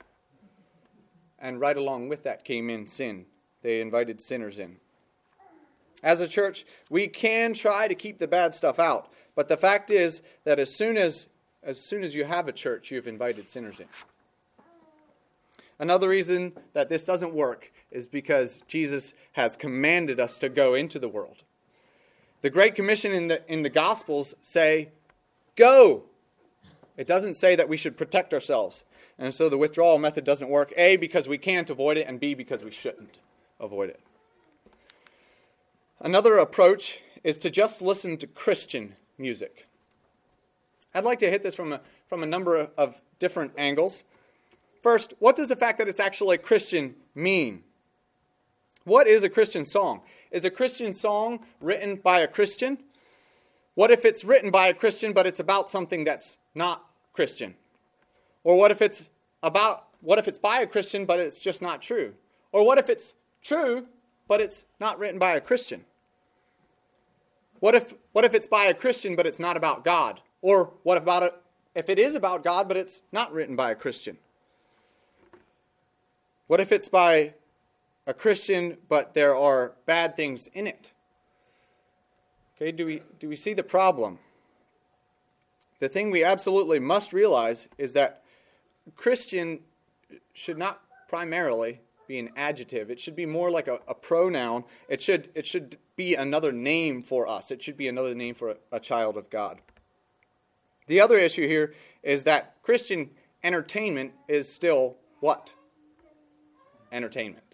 And 1.39 1.61
right 1.61 1.77
along 1.77 2.09
with 2.09 2.23
that 2.25 2.45
came 2.45 2.69
in 2.69 2.87
sin. 2.87 3.27
They 3.63 3.81
invited 3.81 4.21
sinners 4.21 4.59
in. 4.59 4.77
As 6.03 6.21
a 6.21 6.29
church, 6.29 6.67
we 6.91 7.09
can 7.09 7.55
try 7.55 7.89
to 7.89 7.95
keep 7.95 8.19
the 8.19 8.29
bad 8.29 8.55
stuff 8.55 8.79
out, 8.79 9.11
but 9.35 9.49
the 9.49 9.57
fact 9.57 9.91
is 9.91 10.23
that 10.45 10.59
as 10.59 10.75
soon 10.75 10.97
as 10.97 11.27
as 11.69 11.79
soon 11.79 12.03
as 12.03 12.15
you 12.15 12.25
have 12.25 12.49
a 12.49 12.53
church, 12.53 12.91
you've 12.91 13.07
invited 13.07 13.47
sinners 13.47 13.79
in. 13.79 13.89
Another 15.79 16.09
reason 16.09 16.55
that 16.73 16.89
this 16.89 17.05
doesn't 17.05 17.35
work 17.35 17.71
is 17.91 18.07
because 18.07 18.63
Jesus 18.67 19.13
has 19.33 19.55
commanded 19.55 20.19
us 20.19 20.39
to 20.39 20.49
go 20.49 20.73
into 20.73 20.99
the 20.99 21.11
world. 21.11 21.43
The 22.41 22.49
Great 22.49 22.75
Commission 22.75 23.13
in 23.13 23.29
the, 23.29 23.53
in 23.53 23.65
the 23.65 23.69
Gospels 23.69 24.35
say, 24.41 24.89
go. 25.57 26.05
It 26.97 27.07
doesn't 27.07 27.35
say 27.35 27.55
that 27.55 27.69
we 27.69 27.77
should 27.77 27.99
protect 27.99 28.33
ourselves. 28.33 28.85
And 29.19 29.35
so 29.35 29.51
the 29.51 29.59
withdrawal 29.59 29.99
method 29.99 30.25
doesn't 30.25 30.49
work, 30.49 30.73
A, 30.79 30.97
because 30.97 31.29
we 31.29 31.37
can't 31.37 31.69
avoid 31.69 31.99
it, 31.99 32.09
and 32.09 32.19
B, 32.19 32.33
because 32.33 32.65
we 32.65 32.71
shouldn't 32.71 33.19
avoid 33.61 33.91
it. 33.91 34.01
Another 36.01 36.39
approach 36.39 37.01
is 37.23 37.37
to 37.39 37.51
just 37.51 37.83
listen 37.83 38.17
to 38.17 38.27
Christian 38.27 38.97
music. 39.19 39.68
I'd 40.95 41.05
like 41.05 41.19
to 41.21 41.31
hit 41.31 41.43
this 41.43 41.55
from 41.55 41.73
a, 41.73 41.81
from 42.09 42.23
a 42.23 42.27
number 42.27 42.71
of 42.77 43.01
different 43.19 43.53
angles. 43.57 44.05
First, 44.83 45.15
what 45.19 45.37
does 45.37 45.49
the 45.49 45.57
fact 45.57 45.79
that 45.79 45.89
it's 45.89 46.01
actually 46.01 46.39
Christian 46.39 46.95
mean? 47.15 47.63
What 48.85 49.07
is 49.07 49.23
a 49.23 49.29
Christian 49.29 49.67
song? 49.67 50.01
Is 50.31 50.45
a 50.45 50.51
Christian 50.51 50.95
song 50.95 51.41
written 51.61 51.97
by 51.97 52.21
a 52.21 52.29
Christian? 52.29 52.79
What 53.75 53.91
if 53.91 54.05
it's 54.05 54.25
written 54.25 54.51
by 54.51 54.69
a 54.69 54.75
Christian 54.75 55.13
but 55.13 55.27
it's 55.27 55.41
about 55.41 55.71
something 55.71 56.05
that's 56.05 56.39
not 56.55 56.87
Christian? 57.13 57.55
Or 58.45 58.57
what 58.57 58.71
if 58.71 58.81
it's 58.81 59.11
about 59.43 59.85
what 60.01 60.19
if 60.19 60.27
it's 60.27 60.39
by 60.39 60.61
a 60.61 60.67
Christian 60.67 61.05
but 61.05 61.21
it's 61.21 61.41
just 61.41 61.61
not 61.61 61.83
true? 61.83 62.15
Or 62.51 62.65
what 62.65 62.79
if 62.79 62.89
it's 62.89 63.15
true 63.43 63.89
but 64.27 64.41
it's 64.41 64.65
not 64.81 64.99
written 64.99 65.19
by 65.19 65.33
a 65.33 65.41
Christian? 65.41 65.85
What 67.61 67.75
if 67.75 67.95
what 68.13 68.25
if 68.25 68.35
it's 68.35 68.49
by 68.49 68.65
a 68.65 68.75
Christian 68.75 69.17
but 69.17 69.27
it's 69.27 69.41
not 69.41 69.57
about 69.57 69.85
God? 69.85 70.23
Or 70.41 70.73
what 70.83 70.99
about 70.99 71.23
it 71.23 71.35
if 71.75 71.89
it 71.89 71.99
is 71.99 72.15
about 72.15 72.45
God 72.45 72.69
but 72.69 72.77
it's 72.77 73.03
not 73.13 73.33
written 73.33 73.57
by 73.57 73.71
a 73.71 73.75
Christian? 73.75 74.19
What 76.47 76.61
if 76.61 76.73
it's 76.73 76.89
by 76.89 77.35
a 78.09 78.15
Christian, 78.15 78.79
but 78.89 79.13
there 79.13 79.37
are 79.37 79.75
bad 79.85 80.17
things 80.17 80.49
in 80.55 80.67
it. 80.67 80.93
Okay, 82.57 82.73
do 82.73 82.87
we, 82.87 83.03
do 83.21 83.29
we 83.29 83.37
see 83.37 83.53
the 83.53 83.63
problem? 83.63 84.19
The 85.79 85.91
thing 85.91 86.11
we 86.11 86.25
absolutely 86.25 86.81
must 86.81 87.13
realize 87.13 87.69
is 87.77 87.93
that 87.93 88.23
Christian 88.97 89.61
should 90.33 90.57
not 90.57 90.81
primarily 91.07 91.83
be 92.09 92.19
an 92.19 92.31
adjective. 92.35 92.91
It 92.91 92.99
should 92.99 93.15
be 93.15 93.27
more 93.27 93.51
like 93.51 93.69
a, 93.69 93.81
a, 93.87 93.95
pronoun. 93.95 94.65
It 94.89 95.03
should, 95.03 95.29
it 95.35 95.47
should 95.47 95.77
be 95.95 96.15
another 96.15 96.51
name 96.51 97.03
for 97.03 97.29
us. 97.29 97.51
It 97.51 97.63
should 97.63 97.77
be 97.77 97.89
another 97.89 98.15
name 98.15 98.35
for 98.35 98.53
a, 98.53 98.57
a 98.73 98.81
child 98.81 99.19
of 99.19 99.29
God. 99.29 99.61
The 100.89 101.01
other 101.01 101.17
issue 101.17 101.47
here 101.47 101.75
is 102.03 102.25
that 102.25 102.57
Christian 102.63 103.11
entertainment 103.45 104.13
is 104.27 104.53
still 104.53 104.97
what? 105.21 105.55
Entertainment. 106.91 107.45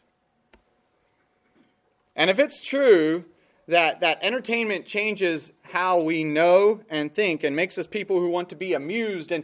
And 2.16 2.30
if 2.30 2.38
it's 2.38 2.60
true 2.60 3.24
that, 3.66 4.00
that 4.00 4.18
entertainment 4.22 4.86
changes 4.86 5.52
how 5.62 6.00
we 6.00 6.22
know 6.22 6.82
and 6.88 7.12
think 7.12 7.42
and 7.42 7.56
makes 7.56 7.76
us 7.76 7.86
people 7.86 8.20
who 8.20 8.28
want 8.28 8.48
to 8.50 8.56
be 8.56 8.72
amused 8.72 9.32
and 9.32 9.42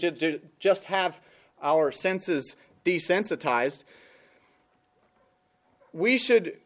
just 0.60 0.84
have 0.84 1.20
our 1.60 1.90
senses 1.90 2.56
desensitized, 2.84 3.84
we 5.92 6.16
should, 6.16 6.58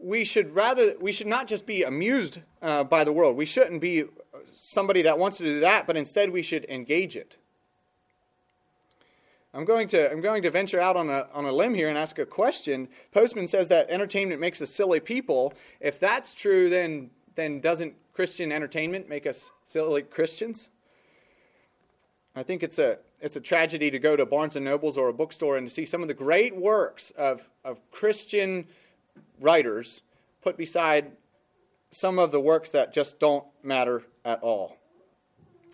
we 0.00 0.24
should 0.24 0.54
rather, 0.54 0.94
we 1.00 1.12
should 1.12 1.26
not 1.26 1.46
just 1.46 1.66
be 1.66 1.82
amused 1.82 2.40
uh, 2.62 2.84
by 2.84 3.04
the 3.04 3.12
world. 3.12 3.36
We 3.36 3.46
shouldn't 3.46 3.82
be 3.82 4.04
somebody 4.54 5.02
that 5.02 5.18
wants 5.18 5.38
to 5.38 5.44
do 5.44 5.60
that, 5.60 5.86
but 5.86 5.96
instead 5.96 6.30
we 6.30 6.42
should 6.42 6.64
engage 6.66 7.16
it. 7.16 7.36
I'm 9.52 9.64
going 9.64 9.86
to 9.88 10.10
I'm 10.10 10.20
going 10.20 10.42
to 10.42 10.50
venture 10.50 10.80
out 10.80 10.96
on 10.96 11.08
a 11.08 11.28
on 11.32 11.44
a 11.44 11.52
limb 11.52 11.74
here 11.74 11.88
and 11.88 11.96
ask 11.96 12.18
a 12.18 12.26
question. 12.26 12.88
Postman 13.12 13.46
says 13.46 13.68
that 13.68 13.88
entertainment 13.88 14.40
makes 14.40 14.60
us 14.60 14.70
silly 14.70 14.98
people. 14.98 15.54
If 15.80 16.00
that's 16.00 16.34
true, 16.34 16.68
then 16.68 17.10
then 17.36 17.60
doesn't 17.60 17.94
Christian 18.12 18.50
entertainment 18.50 19.08
make 19.08 19.26
us 19.26 19.52
silly 19.64 20.02
Christians? 20.02 20.70
I 22.34 22.42
think 22.42 22.64
it's 22.64 22.80
a 22.80 22.98
it's 23.20 23.36
a 23.36 23.40
tragedy 23.40 23.90
to 23.90 23.98
go 23.98 24.16
to 24.16 24.26
Barnes 24.26 24.56
and 24.56 24.64
Nobles 24.64 24.98
or 24.98 25.08
a 25.08 25.12
bookstore 25.12 25.56
and 25.56 25.68
to 25.68 25.72
see 25.72 25.86
some 25.86 26.02
of 26.02 26.08
the 26.08 26.14
great 26.14 26.56
works 26.56 27.10
of, 27.12 27.48
of 27.64 27.80
Christian 27.90 28.66
writers 29.40 30.02
put 30.42 30.56
beside 30.58 31.12
some 31.90 32.18
of 32.18 32.32
the 32.32 32.40
works 32.40 32.70
that 32.70 32.92
just 32.92 33.18
don't 33.18 33.46
matter 33.62 34.02
at 34.24 34.42
all. 34.42 34.78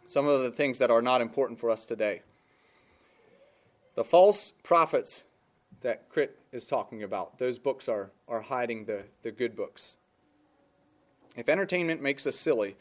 Some 0.06 0.26
of 0.26 0.42
the 0.42 0.50
things 0.50 0.78
that 0.78 0.90
are 0.90 1.02
not 1.02 1.20
important 1.20 1.58
for 1.60 1.70
us 1.70 1.86
today. 1.86 2.22
The 3.94 4.04
false 4.04 4.52
prophets 4.62 5.24
that 5.82 6.08
Crit 6.08 6.38
is 6.52 6.66
talking 6.66 7.02
about, 7.02 7.38
those 7.38 7.58
books 7.58 7.88
are, 7.88 8.10
are 8.28 8.42
hiding 8.42 8.84
the, 8.84 9.04
the 9.22 9.30
good 9.30 9.56
books. 9.56 9.96
If 11.36 11.48
entertainment 11.48 12.02
makes 12.02 12.26
us 12.26 12.36
silly, 12.36 12.76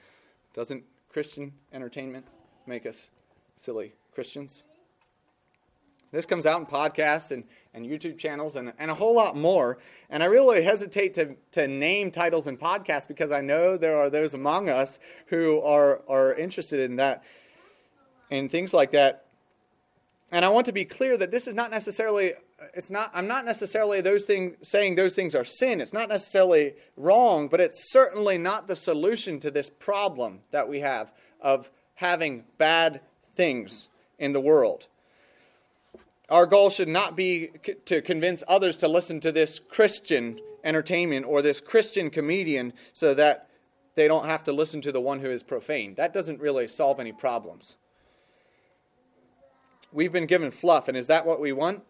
doesn't 0.53 0.83
Christian 1.07 1.53
entertainment 1.71 2.25
make 2.65 2.85
us 2.85 3.11
silly 3.55 3.93
Christians? 4.13 4.63
This 6.11 6.25
comes 6.25 6.45
out 6.45 6.59
in 6.59 6.65
podcasts 6.65 7.31
and, 7.31 7.43
and 7.73 7.85
YouTube 7.85 8.17
channels 8.17 8.55
and, 8.55 8.73
and 8.79 8.89
a 8.89 8.95
whole 8.95 9.15
lot 9.15 9.37
more. 9.37 9.77
And 10.09 10.23
I 10.23 10.25
really 10.25 10.63
hesitate 10.63 11.13
to, 11.15 11.35
to 11.51 11.67
name 11.67 12.11
titles 12.11 12.47
and 12.47 12.59
podcasts 12.59 13.07
because 13.07 13.31
I 13.31 13.41
know 13.41 13.77
there 13.77 13.97
are 13.97 14.09
those 14.09 14.33
among 14.33 14.69
us 14.69 14.99
who 15.27 15.61
are, 15.61 16.01
are 16.09 16.33
interested 16.33 16.79
in 16.79 16.95
that 16.95 17.23
and 18.31 18.49
things 18.49 18.73
like 18.73 18.91
that. 18.91 19.25
and 20.31 20.45
I 20.45 20.49
want 20.49 20.65
to 20.65 20.71
be 20.71 20.85
clear 20.85 21.17
that 21.17 21.31
this 21.31 21.47
is 21.47 21.55
not 21.55 21.71
necessarily 21.71 22.33
it's 22.73 22.89
not 22.89 23.09
I'm 23.13 23.27
not 23.27 23.45
necessarily 23.45 24.01
those 24.01 24.25
things 24.25 24.55
saying 24.67 24.95
those 24.95 25.15
things 25.15 25.33
are 25.33 25.45
sin. 25.45 25.79
It's 25.81 25.93
not 25.93 26.09
necessarily 26.09 26.73
wrong, 26.97 27.47
but 27.47 27.61
it's 27.61 27.91
certainly 27.91 28.37
not 28.37 28.67
the 28.67 28.75
solution 28.75 29.39
to 29.39 29.51
this 29.51 29.69
problem 29.69 30.41
that 30.51 30.67
we 30.67 30.81
have 30.81 31.13
of 31.41 31.71
having 31.95 32.43
bad 32.57 33.01
things 33.33 33.87
in 34.17 34.33
the 34.33 34.41
world. 34.41 34.87
Our 36.29 36.45
goal 36.45 36.69
should 36.69 36.87
not 36.87 37.15
be 37.15 37.49
to 37.85 38.01
convince 38.01 38.43
others 38.47 38.77
to 38.77 38.87
listen 38.87 39.19
to 39.21 39.31
this 39.31 39.59
Christian 39.59 40.39
entertainment 40.63 41.25
or 41.25 41.41
this 41.41 41.59
Christian 41.59 42.09
comedian 42.09 42.73
so 42.93 43.13
that 43.15 43.49
they 43.95 44.07
don't 44.07 44.27
have 44.27 44.43
to 44.43 44.53
listen 44.53 44.81
to 44.81 44.91
the 44.91 45.01
one 45.01 45.19
who 45.19 45.29
is 45.29 45.41
profane. 45.41 45.95
That 45.95 46.13
doesn't 46.13 46.39
really 46.39 46.67
solve 46.67 46.99
any 46.99 47.11
problems. 47.11 47.77
We've 49.91 50.11
been 50.11 50.27
given 50.27 50.51
fluff, 50.51 50.87
and 50.87 50.95
is 50.95 51.07
that 51.07 51.25
what 51.25 51.41
we 51.41 51.51
want? 51.51 51.81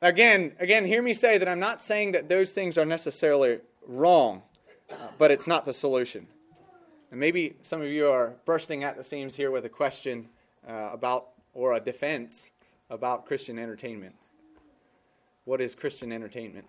Again, 0.00 0.52
again, 0.60 0.86
hear 0.86 1.02
me 1.02 1.12
say 1.12 1.36
that 1.36 1.48
I'm 1.48 1.58
not 1.58 1.82
saying 1.82 2.12
that 2.12 2.28
those 2.28 2.52
things 2.52 2.78
are 2.78 2.84
necessarily 2.84 3.58
wrong, 3.88 4.42
but 5.18 5.32
it's 5.32 5.48
not 5.48 5.66
the 5.66 5.74
solution. 5.74 6.28
And 7.10 7.18
maybe 7.18 7.56
some 7.62 7.82
of 7.82 7.88
you 7.88 8.06
are 8.08 8.36
bursting 8.44 8.84
at 8.84 8.96
the 8.96 9.02
seams 9.02 9.34
here 9.34 9.50
with 9.50 9.64
a 9.64 9.68
question 9.68 10.28
uh, 10.68 10.90
about 10.92 11.28
or 11.54 11.72
a 11.72 11.80
defense 11.80 12.50
about 12.88 13.26
Christian 13.26 13.58
entertainment. 13.58 14.14
What 15.44 15.60
is 15.60 15.74
Christian 15.74 16.12
entertainment? 16.12 16.66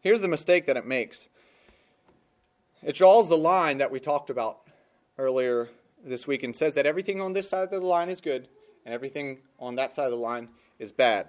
Here's 0.00 0.20
the 0.20 0.28
mistake 0.28 0.66
that 0.66 0.76
it 0.76 0.86
makes 0.86 1.28
it 2.82 2.94
draws 2.94 3.28
the 3.28 3.36
line 3.36 3.78
that 3.78 3.90
we 3.90 3.98
talked 3.98 4.30
about 4.30 4.60
earlier 5.18 5.70
this 6.04 6.26
week 6.26 6.44
and 6.44 6.54
says 6.54 6.74
that 6.74 6.86
everything 6.86 7.20
on 7.20 7.32
this 7.32 7.48
side 7.48 7.64
of 7.64 7.70
the 7.70 7.86
line 7.86 8.08
is 8.08 8.20
good 8.20 8.48
and 8.84 8.94
everything 8.94 9.38
on 9.58 9.74
that 9.74 9.90
side 9.90 10.04
of 10.04 10.12
the 10.12 10.16
line 10.16 10.50
is 10.78 10.92
bad. 10.92 11.28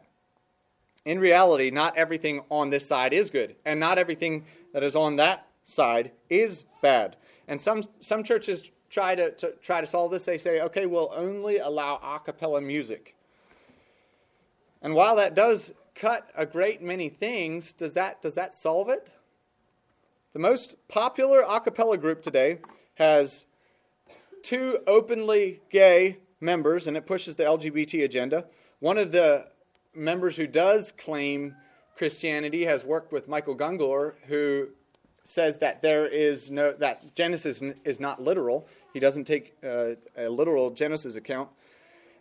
In 1.06 1.20
reality, 1.20 1.72
not 1.72 1.98
everything 1.98 2.42
on 2.50 2.70
this 2.70 2.86
side 2.86 3.14
is 3.14 3.30
good, 3.30 3.56
and 3.66 3.80
not 3.80 3.98
everything 3.98 4.46
that 4.74 4.84
is 4.84 4.96
on 4.96 5.16
that 5.16 5.48
side 5.64 6.12
is 6.30 6.64
bad. 6.82 7.16
And 7.48 7.60
some 7.60 7.84
some 8.02 8.24
churches 8.24 8.70
try 8.98 9.14
to, 9.14 9.30
to 9.30 9.54
try 9.62 9.80
to 9.80 9.86
solve 9.86 10.10
this. 10.10 10.26
They 10.26 10.40
say, 10.40 10.60
okay, 10.60 10.88
we'll 10.88 11.12
only 11.16 11.60
allow 11.60 11.98
a 11.98 12.20
cappella 12.20 12.62
music. 12.62 13.16
And 14.82 14.96
while 14.96 15.16
that 15.18 15.36
does 15.36 15.72
cut 15.94 16.32
a 16.36 16.48
great 16.48 16.82
many 16.82 17.08
things, 17.08 17.74
does 17.74 17.94
that 17.94 18.24
does 18.24 18.34
that 18.34 18.56
solve 18.56 18.90
it? 18.90 19.08
The 20.34 20.40
most 20.40 20.78
popular 20.88 21.44
a 21.48 21.62
cappella 21.62 21.98
group 21.98 22.24
today 22.24 22.58
has 22.96 23.46
two 24.42 24.80
openly 24.88 25.62
gay 25.70 26.18
members, 26.40 26.88
and 26.88 26.98
it 26.98 27.06
pushes 27.06 27.36
the 27.36 27.44
LGBT 27.44 28.04
agenda. 28.04 28.46
One 28.80 28.98
of 28.98 29.12
the 29.12 29.46
members 29.94 30.38
who 30.38 30.48
does 30.48 30.92
claim 30.92 31.56
Christianity 31.96 32.66
has 32.66 32.84
worked 32.84 33.12
with 33.12 33.28
Michael 33.28 33.56
Gungor, 33.56 34.16
who 34.26 34.70
says 35.28 35.58
that 35.58 35.82
there 35.82 36.08
is 36.08 36.50
no 36.50 36.72
that 36.72 37.14
Genesis 37.14 37.62
is 37.84 38.00
not 38.00 38.24
literal. 38.24 38.68
He 38.98 39.00
doesn't 39.00 39.26
take 39.26 39.56
uh, 39.64 39.90
a 40.18 40.28
literal 40.28 40.72
Genesis 40.72 41.16
account. 41.16 41.50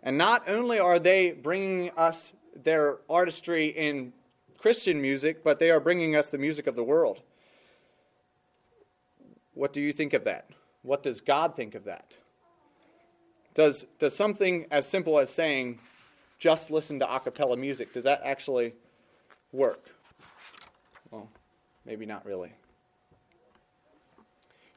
And 0.03 0.19
not 0.19 0.47
only 0.47 0.79
are 0.79 0.99
they 0.99 1.33
bringing 1.33 1.89
us 1.97 2.35
their 2.55 2.99
artistry 3.09 3.69
in 3.69 4.13
Christian 4.59 5.01
music, 5.01 5.43
but 5.43 5.59
they 5.59 5.71
are 5.71 5.81
bringing 5.81 6.15
us 6.15 6.29
the 6.29 6.37
music 6.37 6.67
of 6.67 6.77
the 6.77 6.85
world. 6.85 7.23
What 9.55 9.73
do 9.73 9.81
you 9.81 9.91
think 9.91 10.13
of 10.13 10.25
that? 10.25 10.51
What 10.83 11.03
does 11.03 11.23
God 11.23 11.57
think 11.57 11.75
of 11.75 11.85
that? 11.85 12.19
Does, 13.55 13.87
does 13.99 14.15
something 14.15 14.67
as 14.71 14.87
simple 14.87 15.19
as 15.19 15.31
saying, 15.31 15.79
just 16.39 16.71
listen 16.71 16.99
to 16.99 17.11
a 17.11 17.21
cappella 17.21 17.57
music, 17.57 17.95
does 17.95 18.05
that 18.05 18.21
actually 18.23 18.75
work? 19.51 19.97
Well, 21.11 21.31
maybe 21.87 22.05
not 22.05 22.27
really. 22.27 22.53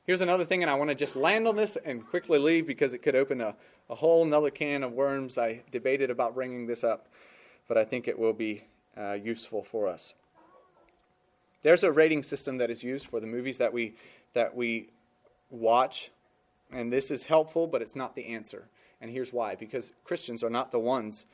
Here's 0.10 0.22
another 0.22 0.44
thing, 0.44 0.64
and 0.64 0.72
I 0.72 0.74
want 0.74 0.90
to 0.90 0.96
just 0.96 1.16
land 1.16 1.48
on 1.48 1.56
this 1.56 1.78
and 1.86 2.04
quickly 2.04 2.40
leave 2.40 2.66
because 2.66 2.96
it 2.96 3.04
could 3.04 3.16
open 3.16 3.42
a, 3.42 3.54
a 3.92 3.94
whole 3.94 4.26
another 4.26 4.50
can 4.50 4.82
of 4.82 4.92
worms. 4.92 5.38
I 5.38 5.62
debated 5.70 6.10
about 6.10 6.34
bringing 6.34 6.66
this 6.66 6.84
up, 6.84 7.10
but 7.68 7.78
I 7.78 7.86
think 7.86 8.08
it 8.08 8.18
will 8.18 8.34
be 8.34 8.64
uh, 8.98 9.14
useful 9.14 9.62
for 9.62 9.88
us. 9.88 10.16
There's 11.62 11.84
a 11.84 11.92
rating 11.92 12.24
system 12.24 12.58
that 12.58 12.72
is 12.72 12.82
used 12.82 13.06
for 13.06 13.20
the 13.20 13.28
movies 13.28 13.60
that 13.60 13.72
we 13.72 13.94
that 14.34 14.56
we 14.56 14.90
watch, 15.52 16.10
and 16.72 16.92
this 16.92 17.12
is 17.12 17.26
helpful, 17.26 17.68
but 17.68 17.84
it's 17.84 17.96
not 17.96 18.16
the 18.16 18.34
answer. 18.34 18.68
And 19.00 19.12
here's 19.12 19.32
why 19.32 19.54
because 19.54 19.92
Christians 20.04 20.42
are 20.42 20.50
not 20.50 20.72
the 20.72 20.80
ones 20.80 21.28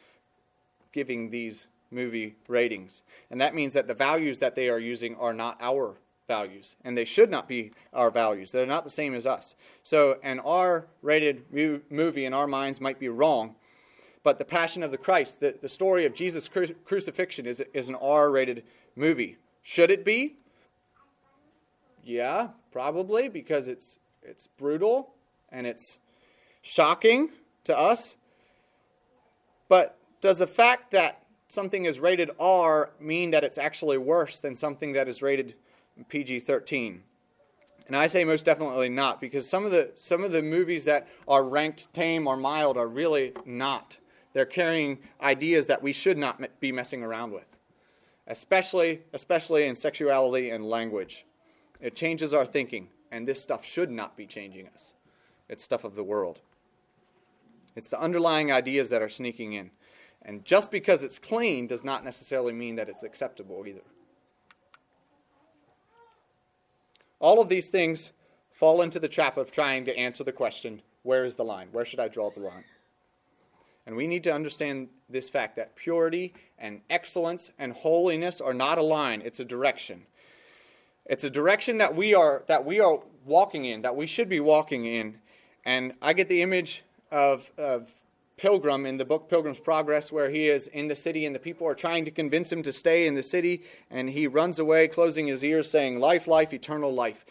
giving 0.91 1.29
these 1.29 1.67
movie 1.89 2.35
ratings. 2.49 3.03
And 3.31 3.39
that 3.39 3.55
means 3.55 3.71
that 3.71 3.87
the 3.87 3.93
values 3.93 4.39
that 4.39 4.55
they 4.55 4.67
are 4.67 4.79
using 4.79 5.15
are 5.15 5.33
not 5.33 5.57
our 5.61 5.95
values, 6.27 6.75
and 6.83 6.97
they 6.97 7.05
should 7.05 7.29
not 7.29 7.47
be 7.47 7.71
our 7.93 8.09
values. 8.09 8.51
They're 8.51 8.65
not 8.65 8.83
the 8.83 8.89
same 8.89 9.13
as 9.13 9.25
us. 9.25 9.55
So, 9.83 10.17
an 10.23 10.39
R 10.39 10.87
rated 11.01 11.45
movie 11.51 12.25
in 12.25 12.33
our 12.33 12.47
minds 12.47 12.81
might 12.81 12.99
be 12.99 13.09
wrong, 13.09 13.55
but 14.23 14.39
The 14.39 14.45
Passion 14.45 14.83
of 14.83 14.91
the 14.91 14.97
Christ, 14.97 15.39
the, 15.39 15.55
the 15.61 15.69
story 15.69 16.05
of 16.05 16.13
Jesus' 16.13 16.47
cru- 16.47 16.73
crucifixion, 16.85 17.45
is, 17.45 17.63
is 17.73 17.89
an 17.89 17.95
R 17.95 18.31
rated 18.31 18.63
movie. 18.95 19.37
Should 19.61 19.91
it 19.91 20.03
be? 20.03 20.35
Yeah, 22.03 22.49
probably, 22.71 23.29
because 23.29 23.67
it's, 23.67 23.97
it's 24.21 24.47
brutal 24.47 25.13
and 25.49 25.65
it's 25.65 25.99
shocking 26.61 27.29
to 27.63 27.77
us. 27.77 28.15
But 29.67 29.97
does 30.21 30.37
the 30.37 30.47
fact 30.47 30.91
that 30.91 31.23
something 31.47 31.85
is 31.85 31.99
rated 31.99 32.31
R 32.39 32.91
mean 32.99 33.31
that 33.31 33.43
it's 33.43 33.57
actually 33.57 33.97
worse 33.97 34.39
than 34.39 34.55
something 34.55 34.93
that 34.93 35.07
is 35.07 35.21
rated 35.21 35.55
PG 36.09 36.41
13? 36.41 37.03
And 37.87 37.95
I 37.95 38.07
say 38.07 38.23
most 38.23 38.45
definitely 38.45 38.89
not, 38.89 39.21
because 39.21 39.47
some 39.47 39.65
of 39.65 39.71
the 39.71 39.91
some 39.95 40.23
of 40.23 40.31
the 40.31 40.41
movies 40.41 40.85
that 40.85 41.07
are 41.27 41.43
ranked 41.43 41.93
tame 41.93 42.27
or 42.27 42.35
mild 42.35 42.77
are 42.77 42.87
really 42.87 43.33
not. 43.45 43.99
They're 44.33 44.45
carrying 44.45 44.99
ideas 45.21 45.67
that 45.67 45.83
we 45.83 45.93
should 45.93 46.17
not 46.17 46.59
be 46.59 46.71
messing 46.71 47.03
around 47.03 47.31
with, 47.31 47.59
especially 48.27 49.03
especially 49.13 49.65
in 49.65 49.75
sexuality 49.75 50.49
and 50.49 50.65
language. 50.65 51.25
It 51.79 51.95
changes 51.95 52.33
our 52.33 52.45
thinking, 52.45 52.89
and 53.11 53.27
this 53.27 53.41
stuff 53.41 53.63
should 53.63 53.91
not 53.91 54.17
be 54.17 54.25
changing 54.25 54.67
us. 54.67 54.93
It's 55.47 55.63
stuff 55.63 55.83
of 55.83 55.95
the 55.95 56.03
world. 56.03 56.41
It's 57.75 57.89
the 57.89 57.99
underlying 57.99 58.51
ideas 58.51 58.89
that 58.89 59.01
are 59.01 59.09
sneaking 59.09 59.53
in. 59.53 59.71
And 60.21 60.43
just 60.43 60.71
because 60.71 61.03
it's 61.03 61.19
clean 61.19 61.67
does 61.67 61.83
not 61.83 62.03
necessarily 62.03 62.53
mean 62.53 62.77
that 62.77 62.89
it's 62.89 63.03
acceptable 63.03 63.65
either. 63.67 63.81
All 67.19 67.41
of 67.41 67.49
these 67.49 67.67
things 67.67 68.11
fall 68.51 68.81
into 68.81 68.99
the 68.99 69.07
trap 69.07 69.37
of 69.37 69.51
trying 69.51 69.85
to 69.85 69.97
answer 69.97 70.23
the 70.23 70.31
question 70.31 70.81
where 71.03 71.23
is 71.23 71.35
the 71.35 71.43
line? 71.43 71.67
Where 71.71 71.85
should 71.85 71.99
I 71.99 72.07
draw 72.07 72.31
the 72.31 72.39
line? 72.39 72.63
And 73.85 73.95
we 73.95 74.07
need 74.07 74.23
to 74.23 74.33
understand 74.33 74.87
this 75.07 75.29
fact 75.29 75.55
that 75.55 75.75
purity 75.75 76.33
and 76.57 76.81
excellence 76.89 77.51
and 77.59 77.73
holiness 77.73 78.41
are 78.41 78.53
not 78.53 78.79
a 78.79 78.83
line, 78.83 79.21
it's 79.23 79.39
a 79.39 79.45
direction. 79.45 80.07
It's 81.05 81.23
a 81.23 81.29
direction 81.29 81.77
that 81.77 81.95
we 81.95 82.15
are 82.15 82.43
that 82.47 82.65
we 82.65 82.79
are 82.79 83.01
walking 83.23 83.65
in, 83.65 83.83
that 83.83 83.95
we 83.95 84.07
should 84.07 84.27
be 84.27 84.39
walking 84.39 84.85
in. 84.85 85.19
And 85.63 85.93
I 86.01 86.13
get 86.13 86.29
the 86.29 86.41
image 86.41 86.83
of, 87.11 87.51
of 87.57 87.89
Pilgrim 88.37 88.85
in 88.85 88.97
the 88.97 89.05
book 89.05 89.29
Pilgrim's 89.29 89.59
Progress, 89.59 90.11
where 90.11 90.29
he 90.29 90.47
is 90.47 90.67
in 90.67 90.89
the 90.89 90.95
city 90.95 91.25
and 91.25 91.33
the 91.33 91.39
people 91.39 91.65
are 91.67 91.75
trying 91.75 92.03
to 92.05 92.11
convince 92.11 92.51
him 92.51 92.63
to 92.63 92.73
stay 92.73 93.07
in 93.07 93.15
the 93.15 93.23
city, 93.23 93.63
and 93.89 94.09
he 94.09 94.27
runs 94.27 94.59
away, 94.59 94.87
closing 94.87 95.27
his 95.27 95.43
ears, 95.43 95.69
saying, 95.69 95.99
Life, 95.99 96.27
life, 96.27 96.53
eternal 96.53 96.93
life. 96.93 97.25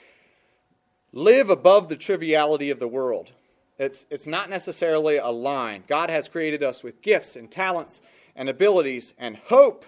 Live 1.12 1.50
above 1.50 1.88
the 1.88 1.96
triviality 1.96 2.70
of 2.70 2.78
the 2.78 2.88
world. 2.88 3.32
It's, 3.78 4.06
it's 4.08 4.26
not 4.26 4.48
necessarily 4.48 5.16
a 5.16 5.28
line. 5.28 5.84
God 5.86 6.08
has 6.08 6.28
created 6.28 6.62
us 6.62 6.82
with 6.82 7.02
gifts 7.02 7.36
and 7.36 7.50
talents 7.50 8.00
and 8.34 8.48
abilities 8.48 9.14
and 9.18 9.36
hope 9.36 9.84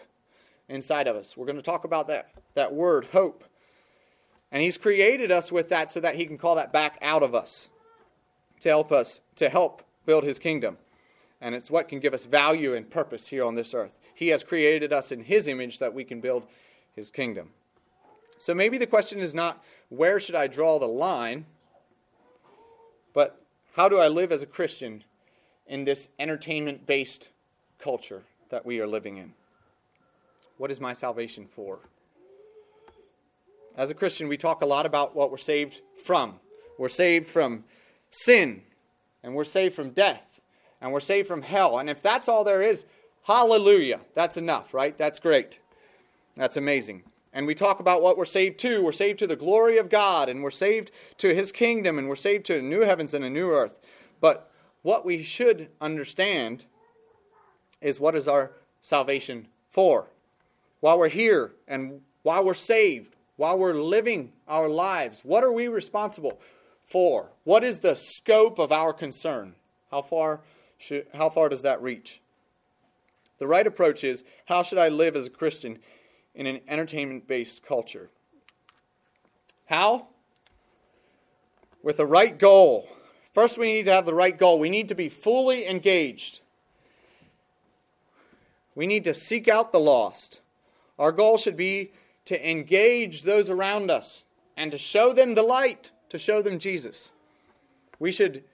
inside 0.69 1.07
of 1.07 1.17
us. 1.17 1.37
We're 1.37 1.47
going 1.47 1.57
to 1.57 1.63
talk 1.63 1.85
about 1.85 2.09
that, 2.09 2.31
that 2.55 2.75
word, 2.75 3.07
hope. 3.13 3.45
And 4.53 4.63
He's 4.63 4.77
created 4.77 5.33
us 5.33 5.51
with 5.51 5.69
that 5.71 5.91
so 5.91 6.01
that 6.01 6.17
He 6.17 6.27
can 6.27 6.37
call 6.37 6.57
that 6.57 6.73
back 6.73 6.99
out 7.01 7.23
of 7.23 7.35
us 7.35 7.69
to 8.61 8.69
help 8.69 8.93
us, 8.93 9.21
to 9.37 9.49
help 9.49 9.83
build 10.05 10.25
His 10.25 10.39
kingdom 10.39 10.77
and 11.41 11.55
it's 11.55 11.71
what 11.71 11.89
can 11.89 12.01
give 12.01 12.15
us 12.15 12.27
value 12.27 12.75
and 12.75 12.91
purpose 12.91 13.29
here 13.29 13.45
on 13.45 13.55
this 13.55 13.75
earth. 13.75 13.99
He 14.15 14.29
has 14.29 14.43
created 14.43 14.93
us 14.93 15.13
in 15.13 15.25
His 15.25 15.47
image 15.47 15.79
that 15.79 15.95
we 15.95 16.05
can 16.05 16.21
build 16.21 16.45
His 16.95 17.11
kingdom. 17.11 17.51
So 18.39 18.55
maybe 18.55 18.79
the 18.79 18.87
question 18.87 19.21
is 19.21 19.35
not 19.35 19.63
where 19.89 20.21
should 20.21 20.35
I 20.35 20.47
draw 20.47 20.79
the 20.79 20.87
line, 20.87 21.47
but 23.13 23.41
how 23.75 23.89
do 23.89 23.99
I 23.99 24.09
live 24.09 24.33
as 24.33 24.43
a 24.43 24.47
Christian 24.47 25.05
in 25.67 25.85
this 25.85 26.09
entertainment 26.19 26.87
based 26.87 27.29
culture 27.79 28.23
that 28.51 28.65
we 28.65 28.81
are 28.81 28.87
living 28.87 29.17
in? 29.17 29.33
What 30.59 30.71
is 30.71 30.81
my 30.81 30.93
salvation 30.93 31.47
for? 31.47 31.81
As 33.77 33.91
a 33.91 33.95
Christian, 33.95 34.29
we 34.29 34.39
talk 34.39 34.63
a 34.63 34.67
lot 34.67 34.87
about 34.87 35.15
what 35.15 35.31
we're 35.31 35.37
saved 35.37 35.83
from. 36.03 36.41
We're 36.79 36.89
saved 36.89 37.27
from 37.27 37.65
sin, 38.11 38.63
and 39.23 39.35
we're 39.35 39.45
saved 39.45 39.75
from 39.75 39.91
death, 39.91 40.36
and 40.81 40.93
we're 40.93 41.01
saved 41.01 41.29
from 41.29 41.43
hell. 41.43 41.79
And 41.79 41.89
if 41.89 42.03
that's 42.03 42.29
all 42.29 42.45
there 42.45 42.63
is, 42.63 42.87
hallelujah. 43.25 44.01
That's 44.15 44.37
enough, 44.37 44.75
right? 44.75 44.97
That's 44.97 45.19
great. 45.19 45.59
That's 46.37 46.57
amazing. 46.57 47.03
And 47.33 47.47
we 47.47 47.55
talk 47.55 47.81
about 47.81 48.03
what 48.03 48.17
we're 48.17 48.25
saved 48.25 48.59
to. 48.61 48.83
We're 48.83 48.93
saved 48.93 49.19
to 49.19 49.27
the 49.27 49.37
glory 49.37 49.79
of 49.79 49.91
God, 49.91 50.29
and 50.29 50.43
we're 50.43 50.51
saved 50.51 50.91
to 51.19 51.35
His 51.35 51.53
kingdom, 51.53 51.99
and 51.99 52.09
we're 52.09 52.17
saved 52.17 52.47
to 52.47 52.59
a 52.59 52.63
new 52.63 52.81
heavens 52.81 53.13
and 53.13 53.25
a 53.25 53.31
new 53.31 53.51
earth. 53.51 53.79
But 54.21 54.51
what 54.83 55.05
we 55.05 55.23
should 55.23 55.69
understand 55.81 56.67
is 57.81 58.01
what 58.01 58.17
is 58.17 58.27
our 58.27 58.53
salvation 58.81 59.49
for? 59.71 60.09
While 60.81 60.99
we're 60.99 61.09
here 61.09 61.53
and 61.69 62.01
while 62.23 62.45
we're 62.45 62.55
saved, 62.55 63.15
while 63.37 63.59
we're 63.59 63.75
living 63.75 64.33
our 64.49 64.69
lives, 64.69 65.21
what 65.23 65.45
are 65.45 65.53
we 65.53 65.69
responsible 65.69 66.41
for? 66.87 67.33
What 67.45 67.65
is 67.65 67.81
the 67.81 67.95
scope 67.95 68.59
of 68.59 68.73
our 68.73 68.93
concern? 68.93 69.55
How 69.91 70.03
far, 70.03 70.41
should, 70.79 71.07
how 71.15 71.31
far 71.31 71.49
does 71.49 71.63
that 71.63 71.83
reach? 71.83 72.21
The 73.39 73.47
right 73.47 73.67
approach 73.67 74.05
is 74.05 74.25
how 74.47 74.63
should 74.63 74.79
I 74.79 74.89
live 74.89 75.17
as 75.17 75.27
a 75.27 75.31
Christian 75.31 75.79
in 76.35 76.47
an 76.47 76.61
entertainment 76.69 77.27
based 77.27 77.63
culture? 77.63 78.11
How? 79.67 80.09
With 81.83 81.99
the 81.99 82.07
right 82.07 82.39
goal. 82.39 82.89
First, 83.33 83.59
we 83.59 83.73
need 83.73 83.85
to 83.85 83.93
have 83.93 84.07
the 84.07 84.15
right 84.15 84.37
goal. 84.37 84.59
We 84.59 84.71
need 84.71 84.89
to 84.89 84.95
be 84.95 85.09
fully 85.09 85.69
engaged. 85.69 86.41
We 88.75 88.87
need 88.87 89.05
to 89.05 89.15
seek 89.15 89.49
out 89.49 89.73
the 89.73 89.79
lost. 89.79 90.41
Our 90.99 91.13
goal 91.13 91.37
should 91.37 91.57
be 91.57 91.93
to 92.27 92.49
engage 92.51 93.23
those 93.23 93.51
around 93.51 93.91
us 93.91 94.25
and 94.57 94.73
to 94.73 94.79
show 94.79 95.13
them 95.13 95.35
the 95.35 95.43
light, 95.43 95.91
to 96.11 96.19
show 96.19 96.43
them 96.43 96.59
Jesus. 96.59 97.11
We 97.99 98.13
should, 98.13 98.45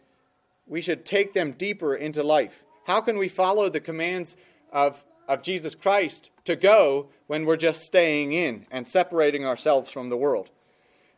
we 0.66 0.80
should 0.80 1.04
take 1.04 1.32
them 1.32 1.52
deeper 1.52 1.94
into 1.94 2.22
life. 2.22 2.64
How 2.84 3.00
can 3.00 3.18
we 3.18 3.28
follow 3.28 3.68
the 3.68 3.80
commands 3.80 4.36
of, 4.72 5.04
of 5.28 5.42
Jesus 5.42 5.74
Christ 5.74 6.30
to 6.44 6.56
go 6.56 7.08
when 7.26 7.44
we're 7.44 7.56
just 7.56 7.82
staying 7.82 8.32
in 8.32 8.66
and 8.70 8.86
separating 8.86 9.46
ourselves 9.46 9.90
from 9.90 10.08
the 10.08 10.16
world? 10.16 10.50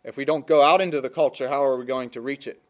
If 0.02 0.16
we 0.16 0.24
don't 0.24 0.46
go 0.46 0.62
out 0.62 0.80
into 0.80 1.00
the 1.00 1.10
culture, 1.10 1.48
how 1.48 1.64
are 1.64 1.76
we 1.76 1.86
going 1.86 2.10
to 2.10 2.20
reach 2.20 2.46
it? 2.46 2.60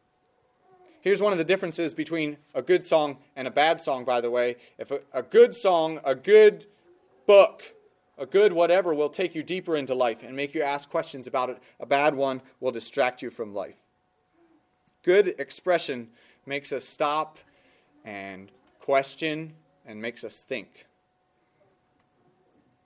Here's 1.01 1.21
one 1.21 1.33
of 1.33 1.39
the 1.39 1.45
differences 1.45 1.93
between 1.93 2.39
a 2.55 2.63
good 2.63 2.85
song 2.85 3.19
and 3.37 3.47
a 3.47 3.51
bad 3.51 3.81
song, 3.81 4.05
by 4.05 4.21
the 4.21 4.31
way. 4.31 4.57
If 4.79 4.91
a, 4.91 5.01
a 5.13 5.23
good 5.23 5.55
song, 5.55 6.01
a 6.05 6.15
good 6.15 6.65
book, 7.27 7.75
a 8.17 8.25
good 8.25 8.53
whatever 8.53 8.95
will 8.95 9.11
take 9.11 9.35
you 9.35 9.43
deeper 9.43 9.77
into 9.77 9.95
life 9.95 10.23
and 10.23 10.37
make 10.37 10.55
you 10.55 10.63
ask 10.63 10.89
questions 10.89 11.27
about 11.27 11.51
it. 11.51 11.59
A 11.81 11.87
bad 11.87 12.15
one 12.15 12.41
will 12.61 12.71
distract 12.71 13.21
you 13.21 13.31
from 13.31 13.53
life. 13.53 13.75
Good 15.03 15.35
expression 15.39 16.09
makes 16.47 16.73
us 16.73 16.85
stop 16.85 17.39
and 18.05 18.51
question 18.81 19.55
and 19.87 20.01
makes 20.01 20.25
us 20.25 20.43
think. 20.43 20.87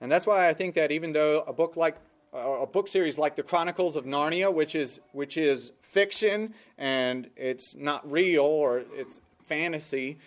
And 0.01 0.11
that's 0.11 0.25
why 0.25 0.47
I 0.47 0.53
think 0.53 0.75
that 0.75 0.91
even 0.91 1.13
though 1.13 1.41
a 1.41 1.53
book 1.53 1.75
like 1.75 1.97
a 2.31 2.67
book 2.67 2.87
series 2.87 3.17
like 3.17 3.35
the 3.35 3.43
Chronicles 3.43 3.95
of 3.95 4.05
Narnia, 4.05 4.53
which 4.53 4.75
is 4.75 5.01
which 5.11 5.35
is 5.35 5.71
fiction 5.81 6.53
and 6.77 7.29
it's 7.35 7.75
not 7.75 8.09
real 8.09 8.43
or 8.43 8.83
it's 8.93 9.19
fantasy, 9.43 10.19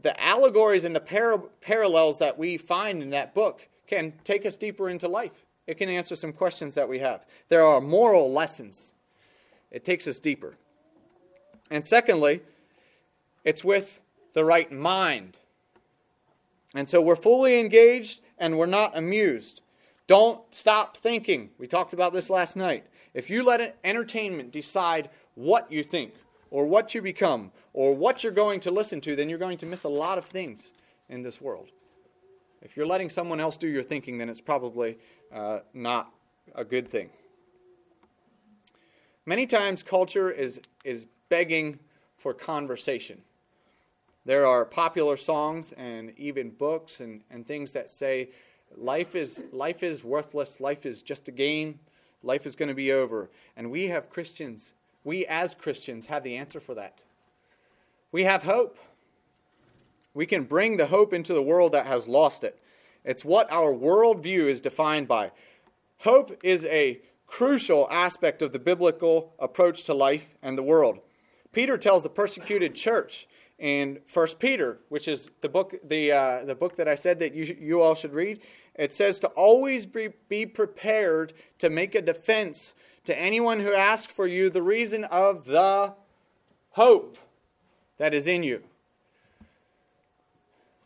the 0.00 0.20
allegories 0.22 0.84
and 0.84 0.96
the 0.96 1.00
par- 1.00 1.44
parallels 1.60 2.18
that 2.18 2.38
we 2.38 2.56
find 2.56 3.02
in 3.02 3.10
that 3.10 3.34
book 3.34 3.68
can 3.86 4.14
take 4.24 4.44
us 4.46 4.56
deeper 4.56 4.88
into 4.88 5.06
life. 5.06 5.44
It 5.66 5.78
can 5.78 5.88
answer 5.88 6.16
some 6.16 6.32
questions 6.32 6.74
that 6.74 6.88
we 6.88 7.00
have. 7.00 7.26
There 7.48 7.62
are 7.62 7.80
moral 7.80 8.32
lessons. 8.32 8.92
It 9.70 9.84
takes 9.84 10.06
us 10.06 10.18
deeper. 10.18 10.56
And 11.70 11.86
secondly, 11.86 12.42
it's 13.44 13.64
with 13.64 14.00
the 14.34 14.44
right 14.44 14.70
mind. 14.70 15.36
And 16.74 16.88
so 16.88 17.00
we're 17.00 17.16
fully 17.16 17.58
engaged 17.58 18.20
and 18.38 18.58
we're 18.58 18.66
not 18.66 18.96
amused. 18.96 19.62
Don't 20.06 20.42
stop 20.54 20.96
thinking. 20.96 21.50
We 21.58 21.66
talked 21.66 21.92
about 21.92 22.12
this 22.12 22.30
last 22.30 22.56
night. 22.56 22.86
If 23.14 23.30
you 23.30 23.42
let 23.42 23.76
entertainment 23.82 24.52
decide 24.52 25.10
what 25.34 25.70
you 25.72 25.82
think, 25.82 26.12
or 26.50 26.66
what 26.66 26.94
you 26.94 27.02
become, 27.02 27.50
or 27.72 27.94
what 27.94 28.22
you're 28.22 28.32
going 28.32 28.60
to 28.60 28.70
listen 28.70 29.00
to, 29.00 29.16
then 29.16 29.28
you're 29.28 29.38
going 29.38 29.58
to 29.58 29.66
miss 29.66 29.84
a 29.84 29.88
lot 29.88 30.16
of 30.18 30.24
things 30.24 30.72
in 31.08 31.22
this 31.22 31.40
world. 31.40 31.70
If 32.62 32.76
you're 32.76 32.86
letting 32.86 33.10
someone 33.10 33.40
else 33.40 33.56
do 33.56 33.68
your 33.68 33.82
thinking, 33.82 34.18
then 34.18 34.28
it's 34.28 34.40
probably 34.40 34.98
uh, 35.32 35.60
not 35.74 36.12
a 36.54 36.64
good 36.64 36.88
thing. 36.88 37.10
Many 39.24 39.46
times, 39.46 39.82
culture 39.82 40.30
is, 40.30 40.60
is 40.84 41.06
begging 41.28 41.78
for 42.16 42.34
conversation. 42.34 43.22
There 44.24 44.44
are 44.44 44.64
popular 44.64 45.16
songs 45.16 45.72
and 45.72 46.12
even 46.18 46.50
books 46.50 47.00
and, 47.00 47.22
and 47.30 47.46
things 47.46 47.72
that 47.72 47.90
say, 47.90 48.30
Life 48.76 49.14
is, 49.14 49.42
life 49.52 49.82
is 49.82 50.02
worthless. 50.02 50.60
Life 50.60 50.84
is 50.84 51.00
just 51.02 51.28
a 51.28 51.32
game. 51.32 51.78
Life 52.22 52.44
is 52.44 52.56
going 52.56 52.68
to 52.68 52.74
be 52.74 52.92
over. 52.92 53.30
And 53.56 53.70
we 53.70 53.88
have 53.88 54.10
Christians, 54.10 54.72
we 55.04 55.24
as 55.26 55.54
Christians 55.54 56.06
have 56.06 56.24
the 56.24 56.36
answer 56.36 56.58
for 56.60 56.74
that. 56.74 57.02
We 58.10 58.24
have 58.24 58.42
hope. 58.42 58.78
We 60.12 60.26
can 60.26 60.44
bring 60.44 60.76
the 60.76 60.86
hope 60.86 61.12
into 61.12 61.32
the 61.32 61.42
world 61.42 61.72
that 61.72 61.86
has 61.86 62.08
lost 62.08 62.42
it. 62.42 62.58
It's 63.04 63.24
what 63.24 63.50
our 63.52 63.72
worldview 63.72 64.48
is 64.48 64.60
defined 64.60 65.06
by. 65.06 65.30
Hope 65.98 66.36
is 66.42 66.64
a 66.64 67.00
crucial 67.26 67.86
aspect 67.90 68.42
of 68.42 68.52
the 68.52 68.58
biblical 68.58 69.32
approach 69.38 69.84
to 69.84 69.94
life 69.94 70.34
and 70.42 70.58
the 70.58 70.62
world. 70.62 70.98
Peter 71.56 71.78
tells 71.78 72.02
the 72.02 72.10
persecuted 72.10 72.74
church 72.74 73.26
in 73.58 74.00
First 74.04 74.38
Peter, 74.38 74.78
which 74.90 75.08
is 75.08 75.30
the 75.40 75.48
book, 75.48 75.74
the, 75.82 76.12
uh, 76.12 76.44
the 76.44 76.54
book 76.54 76.76
that 76.76 76.86
I 76.86 76.96
said 76.96 77.18
that 77.20 77.34
you, 77.34 77.56
you 77.58 77.80
all 77.80 77.94
should 77.94 78.12
read, 78.12 78.42
it 78.74 78.92
says 78.92 79.18
to 79.20 79.28
always 79.28 79.86
be, 79.86 80.10
be 80.28 80.44
prepared 80.44 81.32
to 81.60 81.70
make 81.70 81.94
a 81.94 82.02
defense 82.02 82.74
to 83.06 83.18
anyone 83.18 83.60
who 83.60 83.72
asks 83.72 84.12
for 84.12 84.26
you 84.26 84.50
the 84.50 84.60
reason 84.60 85.04
of 85.04 85.46
the 85.46 85.94
hope 86.72 87.16
that 87.96 88.12
is 88.12 88.26
in 88.26 88.42
you. 88.42 88.62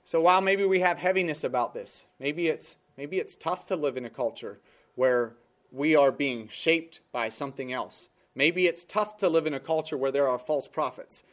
So 0.05 0.21
while 0.21 0.41
maybe 0.41 0.65
we 0.65 0.79
have 0.79 0.99
heaviness 0.99 1.43
about 1.43 1.75
this, 1.75 2.07
maybe 2.21 2.47
it's, 2.47 2.77
maybe 2.97 3.19
it's 3.19 3.35
tough 3.35 3.67
to 3.67 3.75
live 3.75 3.97
in 3.97 4.05
a 4.05 4.11
culture 4.11 4.61
where 4.95 5.33
we 5.73 5.97
are 5.97 6.13
being 6.13 6.47
shaped 6.49 7.01
by 7.11 7.29
something 7.29 7.73
else. 7.73 8.09
Maybe 8.35 8.67
it's 8.67 8.85
tough 8.85 9.17
to 9.19 9.29
live 9.29 9.47
in 9.47 9.55
a 9.55 9.61
culture 9.61 9.97
where 9.97 10.13
there 10.13 10.29
are 10.29 10.39
false 10.39 10.69
prophets. 10.69 11.25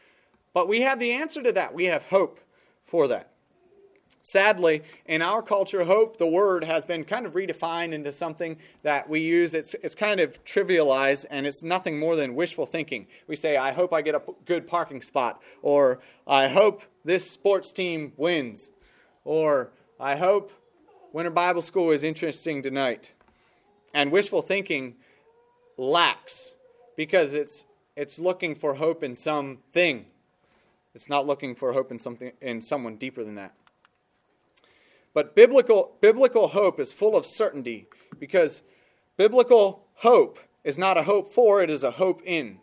But 0.53 0.67
we 0.67 0.81
have 0.81 0.99
the 0.99 1.11
answer 1.11 1.43
to 1.43 1.51
that. 1.51 1.73
We 1.73 1.85
have 1.85 2.05
hope 2.05 2.39
for 2.83 3.07
that. 3.07 3.31
Sadly, 4.27 4.83
in 5.05 5.21
our 5.21 5.41
culture, 5.41 5.85
hope, 5.85 6.17
the 6.17 6.27
word, 6.27 6.65
has 6.65 6.83
been 6.83 7.05
kind 7.05 7.25
of 7.25 7.31
redefined 7.31 7.93
into 7.93 8.11
something 8.11 8.57
that 8.83 9.07
we 9.07 9.21
use. 9.21 9.53
It's, 9.53 9.73
it's 9.81 9.95
kind 9.95 10.19
of 10.19 10.43
trivialized, 10.43 11.25
and 11.29 11.47
it's 11.47 11.63
nothing 11.63 11.97
more 11.97 12.17
than 12.17 12.35
wishful 12.35 12.65
thinking. 12.65 13.07
We 13.25 13.37
say, 13.37 13.55
I 13.55 13.71
hope 13.71 13.93
I 13.93 14.01
get 14.01 14.15
a 14.15 14.21
good 14.43 14.67
parking 14.67 15.01
spot, 15.01 15.41
or 15.61 16.01
I 16.27 16.49
hope 16.49 16.81
this 17.05 17.31
sports 17.31 17.71
team 17.71 18.11
wins, 18.17 18.71
or 19.23 19.71
I 19.97 20.17
hope 20.17 20.51
Winter 21.13 21.31
Bible 21.31 21.61
School 21.61 21.91
is 21.91 22.03
interesting 22.03 22.61
tonight. 22.61 23.13
And 23.93 24.11
wishful 24.11 24.41
thinking 24.41 24.95
lacks 25.77 26.53
because 26.97 27.33
it's, 27.33 27.63
it's 27.95 28.19
looking 28.19 28.55
for 28.55 28.73
hope 28.73 29.03
in 29.03 29.15
something 29.15 30.07
it's 30.97 31.09
not 31.09 31.27
looking 31.27 31.53
for 31.53 31.73
hope 31.73 31.91
in 31.91 31.99
something 31.99 32.31
in 32.41 32.59
someone 32.59 32.95
deeper 32.95 33.23
than 33.23 33.35
that. 33.35 33.53
But 35.13 35.35
biblical 35.35 35.91
biblical 36.01 36.47
hope 36.47 36.79
is 36.79 36.91
full 36.91 37.15
of 37.15 37.23
certainty 37.23 37.85
because 38.17 38.63
biblical 39.15 39.83
hope 39.97 40.39
is 40.63 40.79
not 40.79 40.97
a 40.97 41.03
hope 41.03 41.31
for, 41.31 41.61
it 41.61 41.69
is 41.69 41.83
a 41.83 41.91
hope 41.91 42.23
in. 42.25 42.57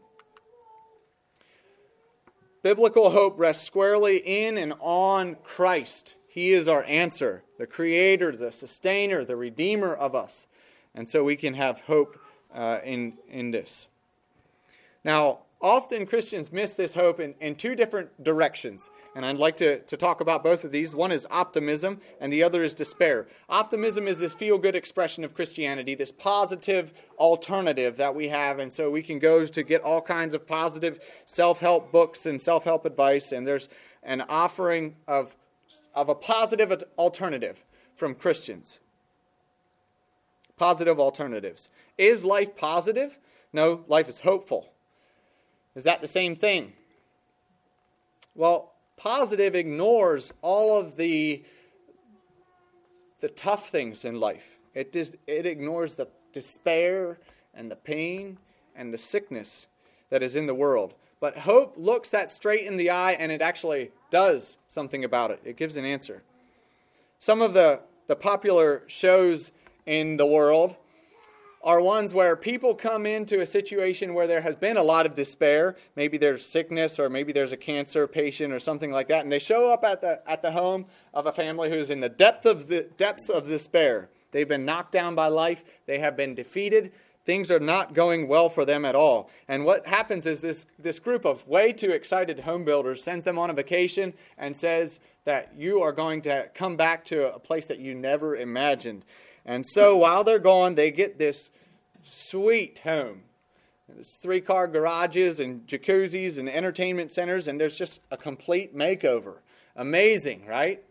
Biblical 2.61 3.11
hope 3.11 3.39
rests 3.39 3.65
squarely 3.65 4.17
in 4.17 4.59
and 4.59 4.75
on 4.81 5.37
Christ. 5.45 6.17
He 6.27 6.53
is 6.53 6.67
our 6.67 6.83
answer, 6.83 7.45
the 7.57 7.69
creator, 7.69 8.37
the 8.37 8.51
sustainer, 8.51 9.25
the 9.25 9.37
redeemer 9.37 9.95
of 9.95 10.17
us. 10.17 10.49
And 10.93 11.09
so 11.09 11.23
we 11.23 11.37
can 11.37 11.55
have 11.55 11.83
hope 11.83 12.19
uh, 12.53 12.79
in, 12.83 13.19
in 13.29 13.53
this. 13.53 13.87
Now, 15.05 15.41
often 15.61 16.05
Christians 16.07 16.53
miss 16.53 16.73
this 16.73 16.95
hope 16.95 17.21
in, 17.21 17.35
in 17.41 17.55
two 17.55 17.75
different 17.75 18.23
directions. 18.23 18.91
And 19.15 19.25
I'd 19.25 19.37
like 19.37 19.57
to, 19.59 19.81
to 19.81 19.97
talk 19.97 20.21
about 20.21 20.43
both 20.43 20.65
of 20.65 20.73
these. 20.73 20.95
One 20.95 21.13
is 21.13 21.27
optimism, 21.31 22.01
and 22.21 22.33
the 22.33 22.43
other 22.43 22.63
is 22.63 22.75
despair. 22.75 23.27
Optimism 23.49 24.07
is 24.07 24.19
this 24.19 24.35
feel 24.35 24.59
good 24.59 24.75
expression 24.75 25.25
of 25.25 25.35
Christianity, 25.35 25.95
this 25.95 26.13
positive 26.13 26.93
alternative 27.19 27.97
that 27.97 28.15
we 28.15 28.29
have. 28.29 28.59
And 28.59 28.73
so 28.73 28.91
we 28.91 29.03
can 29.03 29.19
go 29.19 29.47
to 29.47 29.63
get 29.63 29.83
all 29.83 30.03
kinds 30.03 30.35
of 30.35 30.47
positive 30.47 30.99
self 31.25 31.61
help 31.61 31.93
books 31.93 32.27
and 32.27 32.41
self 32.41 32.65
help 32.65 32.85
advice, 32.85 33.33
and 33.33 33.47
there's 33.47 33.69
an 34.03 34.23
offering 34.23 34.97
of, 35.09 35.37
of 35.95 36.09
a 36.09 36.15
positive 36.15 36.85
alternative 36.99 37.65
from 37.95 38.15
Christians. 38.15 38.81
Positive 40.57 41.01
alternatives. 41.01 41.71
Is 41.97 42.25
life 42.25 42.55
positive? 42.55 43.19
No, 43.53 43.85
life 43.89 44.09
is 44.09 44.21
hopeful. 44.21 44.74
Is 45.75 45.85
that 45.85 46.01
the 46.01 46.07
same 46.07 46.37
thing? 46.37 46.73
Well, 48.35 48.73
positive 48.97 49.55
ignores 49.55 50.33
all 50.43 50.79
of 50.79 50.97
the 50.97 51.45
the 53.21 53.29
tough 53.29 53.71
things 53.71 54.05
in 54.05 54.21
life. 54.21 54.59
It 54.75 54.95
it 55.27 55.47
ignores 55.47 55.95
the 55.95 56.09
despair 56.33 57.19
and 57.55 57.71
the 57.71 57.77
pain 57.77 58.39
and 58.75 58.93
the 58.93 58.99
sickness 58.99 59.67
that 60.11 60.23
is 60.23 60.37
in 60.37 60.47
the 60.47 60.55
world. 60.55 60.95
But 61.21 61.39
hope 61.39 61.75
looks 61.77 62.11
that 62.11 62.31
straight 62.31 62.67
in 62.67 62.77
the 62.77 62.91
eye 62.91 63.13
and 63.13 63.33
it 63.33 63.41
actually 63.41 63.93
does 64.11 64.59
something 64.69 65.03
about 65.03 65.31
it. 65.31 65.41
It 65.45 65.57
gives 65.57 65.77
an 65.77 65.85
answer. 65.85 66.23
Some 67.19 67.41
of 67.41 67.55
the, 67.55 67.81
the 68.09 68.17
popular 68.17 68.83
shows 68.87 69.51
in 69.87 70.19
the 70.19 70.27
world 70.27 70.77
are 71.65 71.81
ones 71.81 72.13
where 72.13 72.37
people 72.37 72.75
come 72.75 73.07
into 73.07 73.41
a 73.41 73.47
situation 73.47 74.13
where 74.13 74.27
there 74.27 74.43
has 74.43 74.55
been 74.55 74.77
a 74.77 74.83
lot 74.83 75.07
of 75.07 75.15
despair. 75.15 75.75
Maybe 75.97 76.19
there's 76.19 76.45
sickness, 76.45 76.99
or 76.99 77.09
maybe 77.09 77.33
there's 77.33 77.53
a 77.53 77.57
cancer 77.57 78.07
patient, 78.07 78.53
or 78.53 78.61
something 78.61 78.93
like 78.93 79.09
that, 79.09 79.25
and 79.25 79.33
they 79.33 79.39
show 79.39 79.73
up 79.73 79.83
at 79.83 80.03
the 80.03 80.21
at 80.31 80.43
the 80.43 80.53
home 80.53 80.85
of 81.15 81.27
a 81.27 81.33
family 81.33 81.71
who's 81.71 81.91
in 81.91 82.01
the 82.01 82.09
depth 82.11 82.45
of 82.45 82.69
the 82.69 82.83
depths 82.97 83.31
of 83.31 83.49
despair. 83.49 84.11
They've 84.31 84.49
been 84.49 84.65
knocked 84.65 84.93
down 84.93 85.15
by 85.15 85.29
life. 85.29 85.65
They 85.87 86.01
have 86.01 86.17
been 86.17 86.35
defeated. 86.35 86.93
Things 87.25 87.51
are 87.51 87.61
not 87.61 87.95
going 87.95 88.29
well 88.29 88.51
for 88.51 88.67
them 88.67 88.85
at 88.85 88.95
all. 88.95 89.31
And 89.49 89.65
what 89.65 89.87
happens 89.87 90.27
is 90.27 90.43
this, 90.43 90.67
this 90.79 90.99
group 90.99 91.25
of 91.25 91.49
way 91.49 91.73
too 91.73 91.91
excited 91.91 92.41
home 92.41 92.65
builders 92.65 93.03
sends 93.03 93.25
them 93.25 93.39
on 93.39 93.49
a 93.49 93.55
vacation 93.55 94.13
and 94.37 94.55
says 94.57 95.01
that 95.25 95.55
you 95.57 95.81
are 95.81 95.93
going 95.93 96.21
to 96.23 96.51
come 96.55 96.77
back 96.77 97.05
to 97.07 97.33
a 97.33 97.39
place 97.39 97.67
that 97.69 97.79
you 97.79 97.95
never 97.95 98.37
imagined. 98.37 99.05
And 99.45 99.67
so 99.67 99.97
while 99.97 100.25
they're 100.25 100.39
gone, 100.39 100.75
they 100.75 100.91
get 100.91 101.19
this 101.19 101.51
sweet 102.03 102.81
home. 102.85 103.23
There's 103.89 104.17
three 104.17 104.41
car 104.41 104.67
garages 104.67 105.39
and 105.39 105.67
jacuzzis 105.67 106.39
and 106.39 106.49
entertainment 106.49 107.13
centers, 107.13 107.47
and 107.47 107.61
there's 107.61 107.77
just 107.77 108.01
a 108.11 108.17
complete 108.17 108.75
makeover. 108.75 109.37
Amazing, 109.77 110.47
right? 110.47 110.83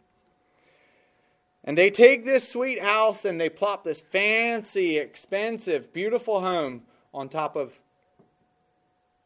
And 1.64 1.78
they 1.78 1.90
take 1.90 2.26
this 2.26 2.48
sweet 2.48 2.82
house 2.82 3.24
and 3.24 3.40
they 3.40 3.50
plop 3.50 3.84
this 3.84 4.02
fancy, 4.02 4.98
expensive, 4.98 5.94
beautiful 5.94 6.42
home 6.42 6.84
on 7.14 7.30
top 7.30 7.56
of 7.56 7.82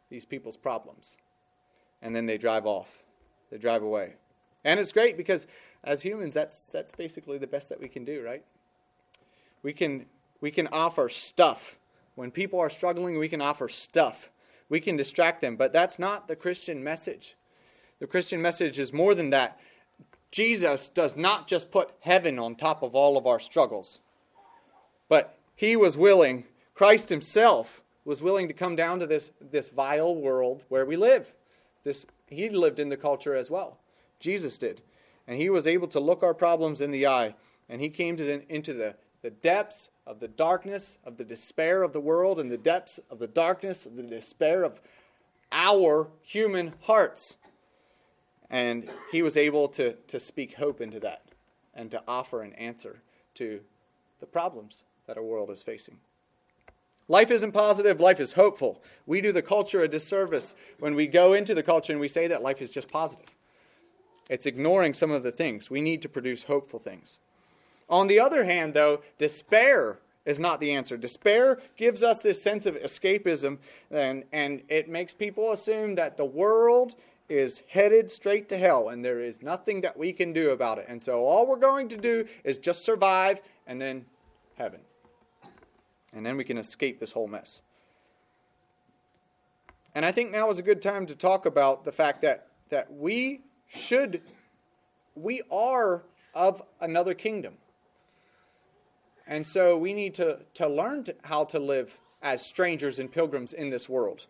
these 0.10 0.26
people's 0.26 0.58
problems. 0.58 1.18
And 2.02 2.16
then 2.16 2.28
they 2.28 2.38
drive 2.38 2.66
off. 2.66 3.00
They 3.50 3.58
drive 3.58 3.82
away. 3.82 4.14
And 4.64 4.80
it's 4.80 4.92
great 4.92 5.18
because 5.18 5.48
as 5.84 6.04
humans 6.04 6.34
that's 6.34 6.68
that's 6.68 6.94
basically 6.94 7.38
the 7.38 7.48
best 7.48 7.70
that 7.70 7.80
we 7.80 7.88
can 7.88 8.06
do, 8.06 8.22
right? 8.24 8.44
We 9.68 9.74
can 9.74 10.06
we 10.40 10.50
can 10.50 10.68
offer 10.68 11.10
stuff. 11.10 11.78
When 12.16 12.32
people 12.32 12.58
are 12.58 12.70
struggling, 12.70 13.20
we 13.20 13.28
can 13.28 13.42
offer 13.42 13.68
stuff. 13.68 14.30
We 14.70 14.80
can 14.80 14.96
distract 14.96 15.42
them, 15.42 15.58
but 15.58 15.74
that's 15.74 16.00
not 16.00 16.30
the 16.30 16.38
Christian 16.38 16.86
message. 16.86 17.36
The 18.00 18.08
Christian 18.08 18.42
message 18.42 18.80
is 18.80 18.94
more 18.94 19.14
than 19.14 19.30
that. 19.32 19.60
Jesus 20.32 20.88
does 20.88 21.18
not 21.18 21.50
just 21.50 21.70
put 21.70 21.92
heaven 22.00 22.40
on 22.40 22.56
top 22.56 22.82
of 22.82 22.96
all 22.96 23.18
of 23.18 23.28
our 23.28 23.42
struggles, 23.42 24.00
but 25.10 25.38
he 25.54 25.76
was 25.76 25.98
willing, 25.98 26.46
Christ 26.74 27.10
himself 27.10 27.84
was 28.06 28.22
willing 28.22 28.48
to 28.48 28.54
come 28.54 28.78
down 28.78 29.00
to 29.00 29.06
this, 29.06 29.34
this 29.42 29.68
vile 29.68 30.16
world 30.16 30.64
where 30.70 30.86
we 30.86 30.96
live. 30.96 31.34
This, 31.84 32.06
he 32.28 32.48
lived 32.48 32.80
in 32.80 32.88
the 32.88 32.96
culture 32.96 33.36
as 33.36 33.52
well. 33.52 33.80
Jesus 34.22 34.58
did. 34.58 34.82
And 35.28 35.42
he 35.42 35.50
was 35.50 35.68
able 35.68 35.90
to 35.90 36.00
look 36.00 36.24
our 36.24 36.34
problems 36.34 36.80
in 36.80 36.92
the 36.92 37.06
eye, 37.06 37.36
and 37.68 37.82
he 37.82 37.90
came 37.90 38.16
to 38.16 38.24
the, 38.24 38.50
into 38.50 38.72
the 38.72 38.96
the 39.28 39.32
depths 39.32 39.90
of 40.06 40.22
the 40.22 40.28
darkness 40.30 40.98
of 41.04 41.18
the 41.18 41.26
despair 41.26 41.84
of 41.84 41.92
the 41.92 42.00
world 42.00 42.40
and 42.40 42.50
the 42.50 42.58
depths 42.58 42.98
of 43.12 43.20
the 43.20 43.28
darkness 43.28 43.86
of 43.86 43.98
the 43.98 44.04
despair 44.04 44.64
of 44.64 44.80
our 45.52 46.08
human 46.22 46.72
hearts. 46.84 47.36
And 48.50 48.90
he 49.12 49.22
was 49.22 49.36
able 49.36 49.68
to, 49.68 49.96
to 50.08 50.18
speak 50.18 50.54
hope 50.54 50.80
into 50.80 50.98
that 51.02 51.24
and 51.76 51.92
to 51.92 52.02
offer 52.08 52.42
an 52.42 52.54
answer 52.54 53.02
to 53.34 53.60
the 54.22 54.26
problems 54.26 54.86
that 55.08 55.18
our 55.18 55.24
world 55.24 55.50
is 55.50 55.62
facing. 55.62 55.98
Life 57.10 57.30
isn't 57.30 57.52
positive, 57.52 58.00
life 58.00 58.22
is 58.22 58.32
hopeful. 58.32 58.82
We 59.06 59.20
do 59.20 59.34
the 59.34 59.42
culture 59.42 59.84
a 59.84 59.90
disservice 59.90 60.56
when 60.80 60.96
we 60.96 61.06
go 61.06 61.34
into 61.34 61.54
the 61.54 61.64
culture 61.64 61.92
and 61.92 62.00
we 62.00 62.08
say 62.08 62.28
that 62.28 62.42
life 62.42 62.62
is 62.62 62.72
just 62.72 62.90
positive. 62.90 63.36
It's 64.30 64.46
ignoring 64.46 64.94
some 64.94 65.12
of 65.12 65.24
the 65.24 65.34
things. 65.34 65.70
We 65.70 65.82
need 65.82 66.02
to 66.04 66.08
produce 66.08 66.44
hopeful 66.44 66.80
things. 66.80 67.20
On 67.90 68.08
the 68.08 68.20
other 68.20 68.44
hand, 68.44 68.74
though, 68.74 69.02
despair 69.18 70.00
is 70.26 70.40
not 70.40 70.60
the 70.60 70.72
answer. 70.72 70.98
Despair 70.98 71.60
gives 71.78 72.04
us 72.04 72.20
this 72.20 72.42
sense 72.42 72.66
of 72.66 72.76
escapism, 72.76 73.60
and, 73.90 74.26
and 74.32 74.62
it 74.68 74.90
makes 74.90 75.14
people 75.14 75.52
assume 75.52 75.96
that 75.96 76.18
the 76.18 76.26
world 76.26 76.96
is 77.30 77.64
headed 77.70 78.12
straight 78.12 78.48
to 78.50 78.58
hell 78.58 78.88
and 78.90 79.04
there 79.04 79.20
is 79.20 79.42
nothing 79.42 79.82
that 79.82 79.98
we 79.98 80.14
can 80.14 80.34
do 80.34 80.50
about 80.50 80.78
it. 80.78 80.86
And 80.88 81.02
so 81.02 81.26
all 81.26 81.46
we're 81.46 81.58
going 81.58 81.90
to 81.90 81.98
do 81.98 82.26
is 82.44 82.58
just 82.58 82.84
survive 82.84 83.42
and 83.66 83.82
then 83.82 84.06
heaven. 84.56 84.82
And 86.14 86.26
then 86.26 86.38
we 86.38 86.44
can 86.44 86.58
escape 86.58 87.00
this 87.00 87.12
whole 87.12 87.28
mess. 87.28 87.62
And 89.94 90.06
I 90.06 90.12
think 90.12 90.32
now 90.32 90.50
is 90.50 90.60
a 90.60 90.64
good 90.64 90.82
time 90.82 91.06
to 91.08 91.16
talk 91.16 91.46
about 91.46 91.84
the 91.84 91.92
fact 91.92 92.22
that, 92.22 92.48
that 92.70 92.94
we 92.94 93.42
should, 93.68 94.22
we 95.16 95.42
are 95.52 96.04
of 96.34 96.62
another 96.80 97.14
kingdom. 97.14 97.56
And 99.28 99.46
so 99.46 99.78
we 99.78 99.94
need 99.94 100.16
to, 100.16 100.40
to 100.54 100.68
learn 100.68 101.04
to, 101.06 101.16
how 101.24 101.44
to 101.46 101.60
live 101.60 102.00
as 102.22 102.46
strangers 102.46 102.98
and 102.98 103.12
pilgrims 103.12 103.54
in 103.54 103.70
this 103.70 103.90
world. 103.90 104.28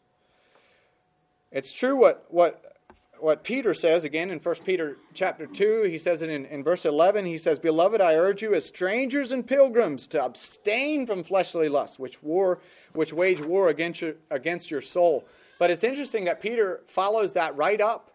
It's 1.51 1.71
true 1.71 1.95
what, 1.95 2.25
what, 2.29 2.77
what 3.19 3.43
Peter 3.43 3.73
says 3.73 4.03
again 4.03 4.31
in 4.31 4.39
1 4.39 4.55
Peter 4.65 4.97
chapter 5.13 5.45
2. 5.45 5.83
He 5.83 5.99
says 5.99 6.21
it 6.21 6.29
in, 6.29 6.45
in 6.45 6.63
verse 6.63 6.83
11. 6.83 7.25
He 7.25 7.37
says, 7.37 7.59
Beloved, 7.59 8.01
I 8.01 8.15
urge 8.15 8.41
you 8.41 8.55
as 8.55 8.65
strangers 8.65 9.31
and 9.31 9.45
pilgrims 9.45 10.07
to 10.07 10.23
abstain 10.23 11.05
from 11.05 11.23
fleshly 11.23 11.69
lusts, 11.69 11.99
which, 11.99 12.23
war, 12.23 12.59
which 12.93 13.13
wage 13.13 13.41
war 13.41 13.69
against 13.69 14.01
your, 14.01 14.15
against 14.31 14.71
your 14.71 14.81
soul. 14.81 15.25
But 15.59 15.69
it's 15.69 15.83
interesting 15.83 16.25
that 16.25 16.41
Peter 16.41 16.81
follows 16.87 17.33
that 17.33 17.55
right 17.55 17.79
up 17.79 18.11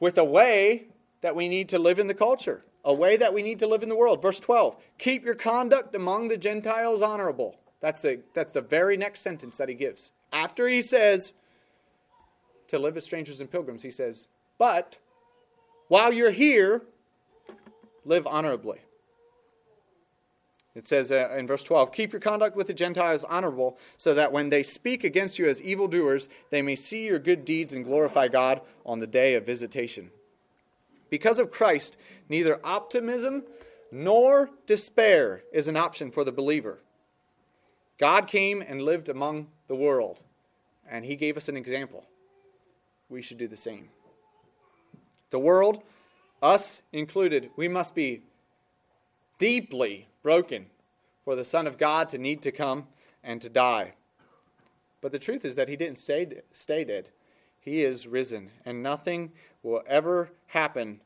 with 0.00 0.18
a 0.18 0.24
way 0.24 0.86
that 1.20 1.36
we 1.36 1.48
need 1.48 1.68
to 1.68 1.78
live 1.78 1.98
in 1.98 2.06
the 2.06 2.14
culture 2.14 2.64
a 2.84 2.92
way 2.92 3.16
that 3.16 3.32
we 3.32 3.42
need 3.42 3.58
to 3.60 3.66
live 3.66 3.82
in 3.82 3.88
the 3.88 3.96
world. 3.96 4.20
Verse 4.20 4.40
12 4.40 4.76
Keep 4.98 5.24
your 5.24 5.34
conduct 5.34 5.94
among 5.94 6.28
the 6.28 6.36
Gentiles 6.36 7.02
honorable. 7.02 7.58
That's 7.80 8.02
the, 8.02 8.20
that's 8.32 8.52
the 8.52 8.62
very 8.62 8.96
next 8.96 9.20
sentence 9.20 9.56
that 9.58 9.68
he 9.68 9.74
gives. 9.74 10.10
After 10.32 10.68
he 10.68 10.82
says 10.82 11.34
to 12.68 12.78
live 12.78 12.96
as 12.96 13.04
strangers 13.04 13.40
and 13.40 13.50
pilgrims, 13.50 13.82
he 13.82 13.90
says, 13.90 14.28
But 14.58 14.98
while 15.88 16.12
you're 16.12 16.30
here, 16.30 16.82
live 18.04 18.26
honorably. 18.26 18.80
It 20.74 20.88
says 20.88 21.12
uh, 21.12 21.30
in 21.36 21.46
verse 21.46 21.62
12, 21.62 21.92
Keep 21.92 22.12
your 22.12 22.20
conduct 22.20 22.56
with 22.56 22.66
the 22.66 22.74
Gentiles 22.74 23.24
honorable, 23.24 23.78
so 23.96 24.12
that 24.14 24.32
when 24.32 24.50
they 24.50 24.62
speak 24.62 25.04
against 25.04 25.38
you 25.38 25.46
as 25.46 25.62
evildoers, 25.62 26.28
they 26.50 26.62
may 26.62 26.74
see 26.74 27.04
your 27.04 27.20
good 27.20 27.44
deeds 27.44 27.72
and 27.72 27.84
glorify 27.84 28.28
God 28.28 28.60
on 28.84 28.98
the 28.98 29.06
day 29.06 29.34
of 29.34 29.46
visitation. 29.46 30.10
Because 31.14 31.38
of 31.38 31.52
Christ, 31.52 31.96
neither 32.28 32.58
optimism 32.64 33.44
nor 33.92 34.50
despair 34.66 35.44
is 35.52 35.68
an 35.68 35.76
option 35.76 36.10
for 36.10 36.24
the 36.24 36.32
believer. 36.32 36.80
God 37.98 38.26
came 38.26 38.60
and 38.60 38.82
lived 38.82 39.08
among 39.08 39.46
the 39.68 39.76
world, 39.76 40.22
and 40.90 41.04
he 41.04 41.14
gave 41.14 41.36
us 41.36 41.48
an 41.48 41.56
example. 41.56 42.06
We 43.08 43.22
should 43.22 43.38
do 43.38 43.46
the 43.46 43.56
same. 43.56 43.90
The 45.30 45.38
world, 45.38 45.84
us 46.42 46.82
included, 46.92 47.50
we 47.54 47.68
must 47.68 47.94
be 47.94 48.24
deeply 49.38 50.08
broken 50.20 50.66
for 51.24 51.36
the 51.36 51.44
Son 51.44 51.68
of 51.68 51.78
God 51.78 52.08
to 52.08 52.18
need 52.18 52.42
to 52.42 52.50
come 52.50 52.88
and 53.22 53.40
to 53.40 53.48
die. 53.48 53.94
But 55.00 55.12
the 55.12 55.20
truth 55.20 55.44
is 55.44 55.54
that 55.54 55.68
he 55.68 55.76
didn't 55.76 55.98
stay, 55.98 56.40
stay 56.50 56.82
dead. 56.82 57.10
He 57.60 57.84
is 57.84 58.08
risen, 58.08 58.50
and 58.64 58.82
nothing 58.82 59.30
will 59.64 59.82
ever 59.88 60.30
happen 60.48 61.00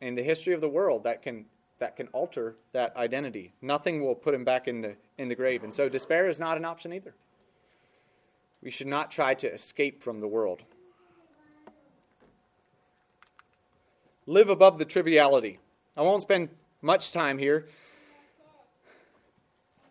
in 0.00 0.16
the 0.16 0.22
history 0.24 0.54
of 0.54 0.60
the 0.60 0.68
world 0.68 1.04
that 1.04 1.22
can 1.22 1.44
that 1.78 1.94
can 1.94 2.08
alter 2.08 2.56
that 2.72 2.96
identity. 2.96 3.52
Nothing 3.62 4.04
will 4.04 4.16
put 4.16 4.34
him 4.34 4.44
back 4.44 4.66
in 4.66 4.80
the 4.80 4.96
in 5.16 5.28
the 5.28 5.36
grave. 5.36 5.62
And 5.62 5.72
so 5.72 5.88
despair 5.88 6.28
is 6.28 6.40
not 6.40 6.56
an 6.56 6.64
option 6.64 6.92
either. 6.92 7.14
We 8.60 8.72
should 8.72 8.88
not 8.88 9.12
try 9.12 9.34
to 9.34 9.52
escape 9.52 10.02
from 10.02 10.18
the 10.18 10.26
world. 10.26 10.62
Live 14.26 14.48
above 14.48 14.78
the 14.78 14.84
triviality. 14.84 15.60
I 15.96 16.02
won't 16.02 16.22
spend 16.22 16.48
much 16.82 17.12
time 17.12 17.38
here. 17.38 17.68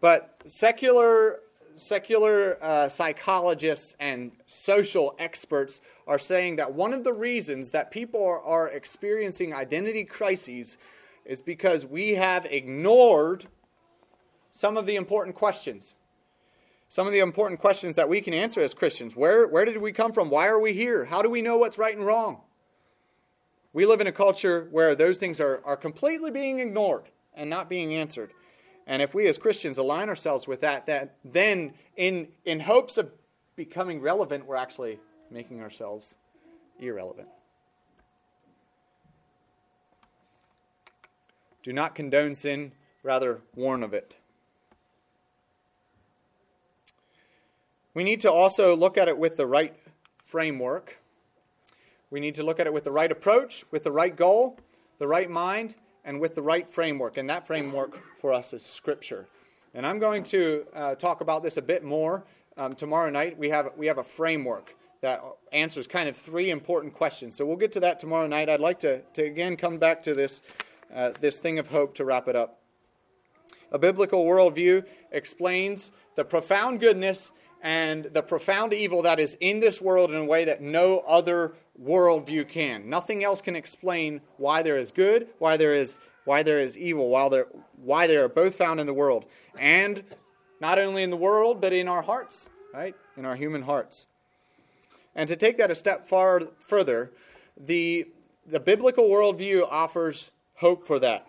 But 0.01 0.41
secular 0.45 1.39
secular 1.77 2.63
uh, 2.63 2.89
psychologists 2.89 3.95
and 3.99 4.31
social 4.45 5.15
experts 5.19 5.81
are 6.05 6.19
saying 6.19 6.55
that 6.57 6.73
one 6.73 6.93
of 6.93 7.03
the 7.03 7.13
reasons 7.13 7.71
that 7.71 7.91
people 7.91 8.23
are, 8.23 8.41
are 8.41 8.69
experiencing 8.69 9.53
identity 9.53 10.03
crises 10.03 10.77
is 11.25 11.41
because 11.41 11.85
we 11.85 12.15
have 12.15 12.45
ignored 12.45 13.47
some 14.49 14.77
of 14.77 14.85
the 14.85 14.95
important 14.95 15.35
questions. 15.35 15.95
some 16.89 17.05
of 17.05 17.13
the 17.13 17.19
important 17.19 17.59
questions 17.59 17.95
that 17.95 18.09
we 18.09 18.21
can 18.21 18.33
answer 18.33 18.61
as 18.61 18.73
Christians. 18.73 19.15
Where, 19.15 19.45
where 19.47 19.65
did 19.65 19.77
we 19.81 19.91
come 19.91 20.13
from? 20.13 20.29
Why 20.29 20.47
are 20.47 20.59
we 20.59 20.73
here? 20.73 21.05
How 21.05 21.21
do 21.21 21.29
we 21.29 21.41
know 21.41 21.57
what's 21.57 21.77
right 21.77 21.95
and 21.95 22.05
wrong? 22.05 22.41
We 23.73 23.85
live 23.85 24.01
in 24.01 24.07
a 24.07 24.11
culture 24.11 24.67
where 24.71 24.95
those 24.95 25.17
things 25.17 25.39
are, 25.39 25.61
are 25.65 25.77
completely 25.77 26.31
being 26.31 26.59
ignored 26.59 27.09
and 27.33 27.49
not 27.49 27.69
being 27.69 27.93
answered. 27.93 28.31
And 28.87 29.01
if 29.01 29.13
we 29.13 29.27
as 29.27 29.37
Christians 29.37 29.77
align 29.77 30.07
ourselves 30.07 30.47
with 30.47 30.61
that, 30.61 30.85
that 30.85 31.15
then 31.23 31.73
in, 31.97 32.29
in 32.45 32.61
hopes 32.61 32.97
of 32.97 33.11
becoming 33.57 33.99
relevant, 33.99 34.45
we're 34.45 34.55
actually 34.55 34.99
making 35.29 35.61
ourselves 35.61 36.15
irrelevant. 36.79 37.27
Do 41.63 41.73
not 41.73 41.95
condone 41.95 42.33
sin, 42.33 42.71
rather 43.03 43.41
warn 43.53 43.83
of 43.83 43.93
it. 43.93 44.17
We 47.93 48.05
need 48.05 48.21
to 48.21 48.31
also 48.31 48.73
look 48.73 48.97
at 48.97 49.09
it 49.09 49.17
with 49.17 49.35
the 49.35 49.45
right 49.45 49.75
framework. 50.23 50.99
We 52.09 52.21
need 52.21 52.35
to 52.35 52.43
look 52.43 52.57
at 52.57 52.67
it 52.67 52.73
with 52.73 52.85
the 52.85 52.91
right 52.91 53.11
approach, 53.11 53.65
with 53.69 53.83
the 53.83 53.91
right 53.91 54.15
goal, 54.15 54.59
the 54.97 55.07
right 55.07 55.29
mind, 55.29 55.75
and 56.07 56.21
with 56.21 56.35
the 56.35 56.41
right 56.41 56.69
framework. 56.69 57.17
And 57.17 57.29
that 57.29 57.45
framework 57.45 58.01
for 58.17 58.33
us 58.33 58.53
is 58.53 58.65
Scripture. 58.65 59.27
And 59.73 59.85
I'm 59.85 59.99
going 59.99 60.23
to 60.25 60.65
uh, 60.73 60.95
talk 60.95 61.19
about 61.19 61.43
this 61.43 61.57
a 61.57 61.61
bit 61.61 61.83
more 61.83 62.23
um, 62.55 62.73
tomorrow 62.75 63.11
night. 63.11 63.37
We 63.37 63.49
have, 63.49 63.73
we 63.75 63.87
have 63.87 63.97
a 63.97 64.03
framework 64.05 64.73
that 65.01 65.21
answers 65.51 65.85
kind 65.85 66.07
of 66.07 66.15
three 66.15 66.49
important 66.49 66.93
questions. 66.93 67.35
So 67.35 67.45
we'll 67.45 67.57
get 67.57 67.73
to 67.73 67.81
that 67.81 67.99
tomorrow 67.99 68.25
night. 68.25 68.47
I'd 68.49 68.61
like 68.61 68.79
to, 68.79 69.01
to 69.01 69.23
again 69.23 69.57
come 69.57 69.77
back 69.77 70.01
to 70.03 70.15
this, 70.15 70.41
uh, 70.95 71.11
this 71.19 71.39
thing 71.39 71.59
of 71.59 71.67
hope 71.67 71.93
to 71.95 72.05
wrap 72.05 72.29
it 72.29 72.37
up. 72.37 72.61
A 73.69 73.77
biblical 73.77 74.25
worldview 74.25 74.85
explains 75.11 75.91
the 76.15 76.23
profound 76.23 76.79
goodness 76.79 77.31
and 77.61 78.05
the 78.13 78.21
profound 78.21 78.73
evil 78.73 79.01
that 79.01 79.19
is 79.19 79.35
in 79.39 79.59
this 79.59 79.81
world 79.81 80.11
in 80.11 80.17
a 80.17 80.25
way 80.25 80.45
that 80.45 80.61
no 80.61 80.99
other 80.99 81.53
worldview 81.81 82.47
can. 82.47 82.89
Nothing 82.89 83.23
else 83.23 83.41
can 83.41 83.55
explain 83.55 84.21
why 84.37 84.61
there 84.61 84.77
is 84.77 84.91
good, 84.91 85.27
why 85.39 85.57
there 85.57 85.73
is 85.73 85.97
why 86.25 86.43
there 86.43 86.59
is 86.59 86.77
evil, 86.77 87.09
while 87.09 87.29
there 87.29 87.47
why 87.75 88.05
they 88.07 88.17
are 88.17 88.27
both 88.27 88.55
found 88.55 88.79
in 88.79 88.85
the 88.85 88.93
world. 88.93 89.25
And 89.57 90.03
not 90.59 90.79
only 90.79 91.03
in 91.03 91.09
the 91.09 91.17
world, 91.17 91.61
but 91.61 91.73
in 91.73 91.87
our 91.87 92.01
hearts, 92.01 92.49
right? 92.73 92.95
In 93.15 93.25
our 93.25 93.35
human 93.35 93.63
hearts. 93.63 94.07
And 95.15 95.27
to 95.29 95.35
take 95.35 95.57
that 95.57 95.71
a 95.71 95.75
step 95.75 96.07
far 96.07 96.41
further, 96.59 97.11
the 97.57 98.07
the 98.45 98.59
biblical 98.59 99.09
worldview 99.09 99.67
offers 99.69 100.31
hope 100.55 100.85
for 100.85 100.99
that. 100.99 101.27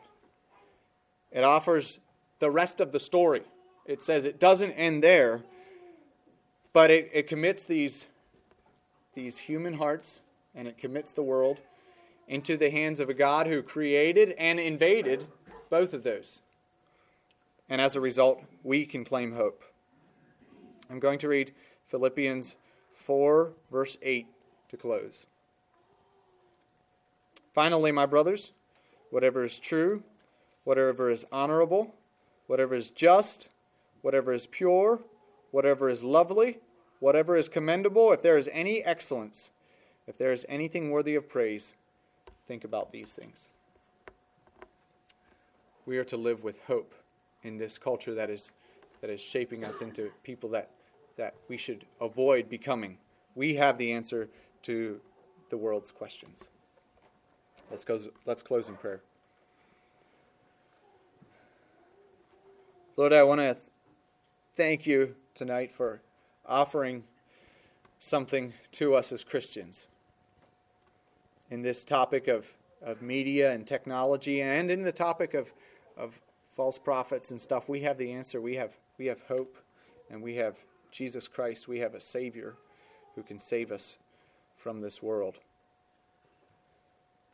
It 1.31 1.45
offers 1.45 2.01
the 2.39 2.51
rest 2.51 2.81
of 2.81 2.93
the 2.93 3.01
story. 3.01 3.43
It 3.87 4.03
says 4.03 4.25
it 4.25 4.39
doesn't 4.39 4.73
end 4.73 5.03
there, 5.03 5.43
but 6.73 6.91
it, 6.91 7.11
it 7.13 7.27
commits 7.27 7.65
these, 7.65 8.09
these 9.15 9.39
human 9.39 9.75
hearts 9.75 10.23
and 10.55 10.69
it 10.69 10.79
commits 10.79 11.13
the 11.13 11.23
world 11.23 11.61
into 12.27 12.57
the 12.57 12.71
hands 12.71 13.01
of 13.01 13.09
a 13.09 13.15
God 13.15 13.47
who 13.47 13.63
created 13.63 14.35
and 14.39 14.61
invaded 14.61 15.27
both 15.71 15.95
of 15.95 16.03
those. 16.03 16.43
And 17.69 17.81
as 17.81 17.97
a 17.97 18.01
result, 18.01 18.43
we 18.63 18.87
can 18.87 19.05
claim 19.05 19.33
hope. 19.33 19.63
I'm 20.91 21.01
going 21.01 21.19
to 21.21 21.29
read 21.29 21.53
Philippians 21.87 22.57
4, 22.93 23.53
verse 23.71 23.97
8 24.03 24.27
to 24.71 24.77
close. 24.77 25.27
Finally, 27.53 27.93
my 27.93 28.07
brothers, 28.07 28.53
whatever 29.11 29.45
is 29.45 29.59
true, 29.59 30.03
whatever 30.65 31.11
is 31.11 31.27
honorable, 31.33 31.95
whatever 32.47 32.75
is 32.75 32.91
just, 32.91 33.49
whatever 34.03 34.33
is 34.33 34.47
pure, 34.47 35.01
whatever 35.51 35.89
is 35.89 36.05
lovely, 36.05 36.59
whatever 37.01 37.37
is 37.37 37.49
commendable, 37.49 38.13
if 38.13 38.23
there 38.23 38.39
is 38.39 38.49
any 38.53 38.83
excellence, 38.83 39.51
if 40.07 40.19
there 40.19 40.33
is 40.33 40.45
anything 40.49 40.91
worthy 40.91 41.15
of 41.15 41.29
praise, 41.29 41.75
think 42.47 42.65
about 42.65 42.93
these 42.93 43.15
things. 43.15 43.51
We 45.87 45.99
are 45.99 46.05
to 46.05 46.17
live 46.17 46.43
with 46.43 46.63
hope 46.67 46.95
in 47.43 47.59
this 47.59 47.79
culture 47.79 48.15
that 48.15 48.31
is, 48.31 48.51
that 49.01 49.11
is 49.11 49.21
shaping 49.21 49.65
us 49.65 49.81
into 49.81 50.11
people 50.23 50.51
that, 50.51 50.71
that 51.17 51.35
we 51.49 51.57
should 51.57 51.87
avoid 52.01 52.49
becoming. 52.49 52.99
We 53.35 53.55
have 53.55 53.79
the 53.79 53.93
answer 53.93 54.29
to 54.63 55.01
the 55.51 55.57
world's 55.57 55.91
questions. 55.91 56.49
Let's, 57.71 57.85
go, 57.85 57.99
let's 58.27 58.43
close 58.43 58.69
in 58.69 58.77
prayer. 58.77 59.01
Lord, 62.97 63.13
I 63.13 63.23
want 63.23 63.41
to 63.41 63.57
thank 64.57 64.87
you 64.87 65.15
tonight 65.39 65.73
for 65.73 66.01
offering 66.45 67.05
something 68.01 68.55
to 68.73 68.97
us 68.97 69.13
as 69.13 69.23
Christians 69.23 69.87
in 71.49 71.63
this 71.63 71.85
topic 71.85 72.27
of, 72.27 72.55
of 72.83 73.01
media 73.03 73.53
and 73.53 73.67
technology 73.67 74.41
and 74.41 74.69
in 74.69 74.83
the 74.83 74.93
topic 74.93 75.35
of, 75.35 75.53
of 75.97 76.21
false 76.51 76.77
prophets 76.77 77.31
and 77.31 77.41
stuff, 77.41 77.69
we 77.69 77.83
have 77.83 77.99
the 77.99 78.13
answer. 78.13 78.41
We 78.41 78.57
have, 78.57 78.77
we 78.99 79.07
have 79.07 79.23
hope 79.29 79.57
and 80.11 80.23
we 80.23 80.37
have 80.37 80.57
Jesus 80.91 81.29
Christ. 81.29 81.69
We 81.69 81.79
have 81.79 81.95
a 81.95 82.01
Savior 82.01 82.57
who 83.15 83.23
can 83.23 83.39
save 83.39 83.71
us 83.71 83.97
from 84.57 84.81
this 84.81 85.01
world. 85.01 85.39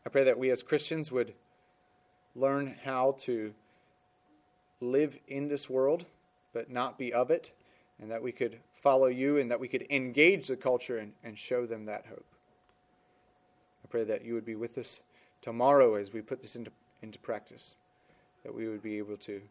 I 0.05 0.11
pray 0.11 0.25
that 0.25 0.39
we 0.39 0.51
as 0.51 0.63
Christians 0.63 1.11
would 1.11 1.33
learn 2.37 2.77
how 2.85 3.17
to 3.21 3.55
live 4.79 5.19
in 5.27 5.49
this 5.49 5.71
world, 5.71 6.05
but 6.53 6.71
not 6.71 6.99
be 6.99 7.11
of 7.11 7.31
it, 7.31 7.53
and 8.01 8.11
that 8.11 8.23
we 8.23 8.33
could 8.33 8.59
follow 8.73 9.07
you 9.07 9.39
and 9.39 9.51
that 9.51 9.61
we 9.61 9.69
could 9.69 9.87
engage 9.91 10.49
the 10.49 10.57
culture 10.57 10.99
and, 10.99 11.13
and 11.23 11.39
show 11.39 11.67
them 11.67 11.87
that 11.87 12.07
hope. 12.09 12.27
I 13.85 13.89
pray 13.89 14.05
that 14.05 14.25
you 14.25 14.35
would 14.35 14.45
be 14.45 14.55
with 14.55 14.77
us 14.79 15.01
tomorrow 15.41 15.95
as 15.95 16.13
we 16.13 16.21
put 16.21 16.43
this 16.43 16.57
into, 16.57 16.71
into 17.03 17.19
practice, 17.19 17.77
that 18.43 18.55
we 18.55 18.69
would 18.69 18.83
be 18.83 18.99
able 18.99 19.17
to, 19.19 19.43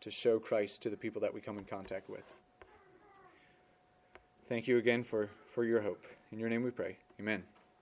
to 0.00 0.10
show 0.10 0.38
Christ 0.38 0.82
to 0.82 0.90
the 0.90 0.96
people 0.96 1.20
that 1.22 1.34
we 1.34 1.40
come 1.40 1.58
in 1.58 1.64
contact 1.64 2.08
with. 2.08 2.24
Thank 4.48 4.66
you 4.66 4.78
again 4.78 5.04
for, 5.04 5.30
for 5.46 5.64
your 5.64 5.82
hope. 5.82 6.04
In 6.32 6.38
your 6.38 6.48
name 6.48 6.62
we 6.62 6.70
pray. 6.70 6.96
Amen. 7.20 7.44